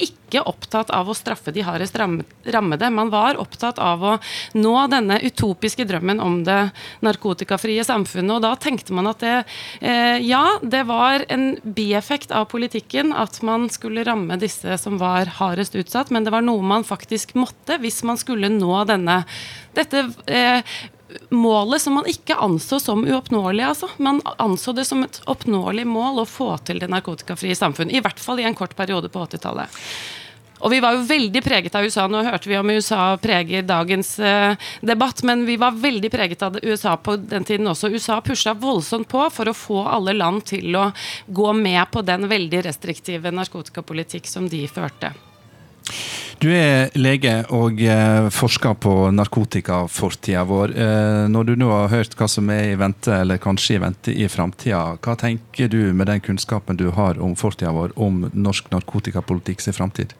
[0.00, 2.90] ikke opptatt av å straffe de hardest rammede.
[2.94, 4.12] Man var opptatt av å
[4.56, 6.70] nå denne utopiske drømmen om det
[7.04, 8.36] narkotikafrie samfunnet.
[8.38, 9.36] Og da tenkte man at det
[9.80, 15.34] eh, Ja, det var en bieffekt av politikken at man skulle ramme disse som var
[15.40, 19.22] hardest utsatt, men det var noe man faktisk måtte hvis man skulle nå denne
[19.76, 20.64] dette eh,
[21.30, 23.64] målet som man ikke anså som uoppnåelig.
[23.72, 23.90] Altså.
[23.98, 27.92] Man anså det som et oppnåelig mål å få til det narkotikafrie samfunn.
[27.92, 29.82] I hvert fall i en kort periode på 80-tallet.
[30.60, 32.04] Og vi var jo veldig preget av USA.
[32.10, 36.58] Nå hørte vi om USA preger dagens eh, debatt, men vi var veldig preget av
[36.62, 37.88] USA på den tiden også.
[37.88, 40.90] USA pusha voldsomt på for å få alle land til å
[41.26, 45.14] gå med på den veldig restriktive narkotikapolitikk som de førte.
[46.40, 50.72] Du er lege og eh, forsker på narkotikafortida vår.
[50.72, 54.14] Eh, når du nå har hørt hva som er i vente, eller kanskje i vente
[54.14, 58.70] i framtida, hva tenker du med den kunnskapen du har om fortida vår, om norsk
[58.72, 60.14] narkotikapolitikk sin framtid?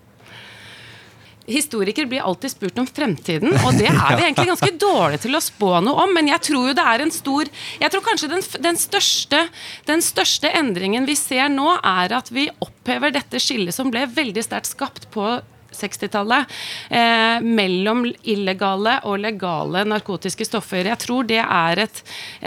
[1.46, 5.40] Historikere blir alltid spurt om fremtiden, og det er vi egentlig ganske dårlige til å
[5.40, 6.12] spå noe om.
[6.18, 7.48] Men jeg tror jo det er en stor
[7.80, 9.40] Jeg tror kanskje den, den, største,
[9.88, 14.44] den største endringen vi ser nå, er at vi opphever dette skillet som ble veldig
[14.44, 15.30] sterkt skapt på
[15.76, 16.50] 60-tallet
[16.88, 20.88] eh, mellom illegale og legale narkotiske stoffer.
[20.90, 22.02] Jeg tror det er et,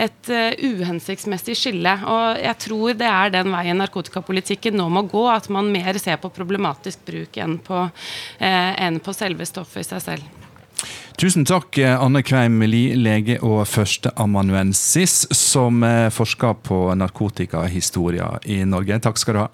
[0.05, 1.95] et uh, uhensiktsmessig skille.
[2.09, 5.26] Og jeg tror det er den veien narkotikapolitikken nå må gå.
[5.32, 7.86] At man mer ser på problematisk bruk enn på,
[8.39, 10.39] eh, enn på selve stoffet i seg selv.
[11.19, 18.97] Tusen takk, Anne Kveim Li, lege og førsteamanuensis, som eh, forsker på narkotikahistorie i Norge.
[19.05, 19.51] Takk skal du ha.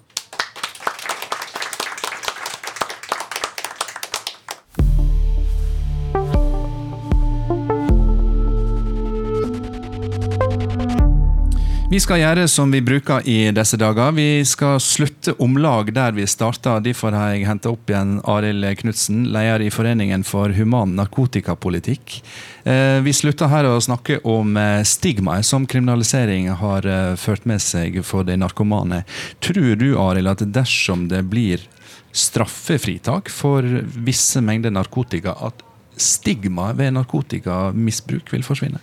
[11.90, 14.12] Vi skal gjøre som vi bruker i disse dager.
[14.14, 16.76] Vi skal slutte om lag der vi starta.
[16.78, 22.20] Derfor har jeg henta opp igjen Arild Knutsen, leder i Foreningen for human narkotikapolitikk.
[22.62, 27.58] Eh, vi slutter her å snakke om eh, stigmaet som kriminalisering har eh, ført med
[27.58, 29.02] seg for de narkomane.
[29.42, 31.66] Tror du, Arild, at dersom det blir
[32.14, 33.66] straffefritak for
[33.98, 35.66] visse mengder narkotika, at
[36.00, 38.80] stigmaet ved narkotikamisbruk vil forsvinne?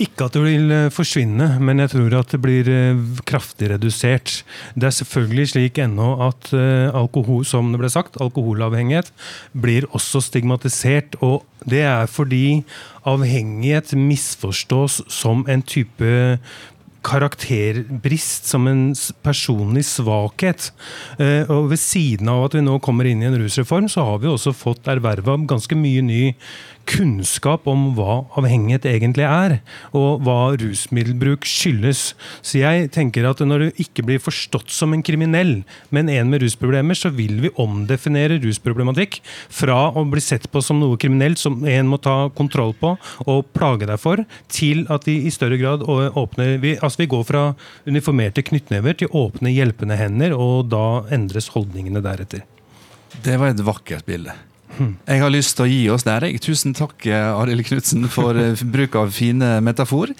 [0.00, 4.40] Ikke at det vil eh, forsvinne, men jeg tror at det blir eh, kraftig redusert.
[4.74, 9.12] Det er selvfølgelig slik ennå at eh, alkohol, som det ble sagt, alkoholavhengighet
[9.52, 11.18] blir også stigmatisert.
[11.20, 12.64] og det er fordi
[13.06, 16.38] avhengighet misforstås som en type
[17.02, 18.82] karakterbrist, som en
[19.24, 20.70] personlig svakhet.
[21.18, 24.22] Eh, og ved siden av at vi nå kommer inn i en rusreform, så har
[24.22, 26.22] vi også fått erverva ganske mye ny
[26.88, 29.54] kunnskap om hva avhengighet egentlig er,
[29.96, 32.12] og hva rusmiddelbruk skyldes.
[32.44, 35.62] Så jeg tenker at når du ikke blir forstått som en kriminell,
[35.94, 39.20] men en med rusproblemer, så vil vi omdefinere rusproblematikk
[39.52, 42.94] fra å bli sett på som noe kriminelt som en må ta kontroll på
[43.26, 47.26] og plage deg for, til at vi i større grad åpner vi, altså vi går
[47.28, 47.44] fra
[47.88, 52.46] uniformerte knyttnever til åpne, hjelpende hender, og da endres holdningene deretter.
[53.22, 54.34] Det var et vakkert bilde.
[54.80, 56.24] Jeg har lyst til å gi oss der.
[56.26, 56.40] Jeg.
[56.44, 60.12] Tusen takk, eh, Arild Knutsen, for eh, bruk av fine metafor.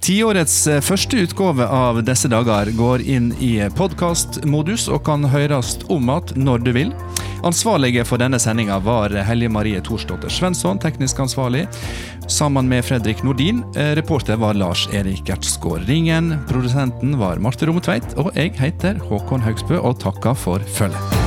[0.00, 6.08] Tiårets eh, første utgave av Disse dager går inn i podkastmodus og kan høres om
[6.10, 6.94] igjen når du vil.
[7.46, 11.66] Ansvarlige for denne sendinga var Helje Marie Thorsdotter Svensson, teknisk ansvarlig,
[12.28, 13.62] sammen med Fredrik Nordin.
[13.96, 16.34] Reporter var Lars Erik Gertsgaard Ringen.
[16.50, 21.19] Produsenten var Marte Rommetveit, og jeg heter Håkon Haugsbø og takker for følget.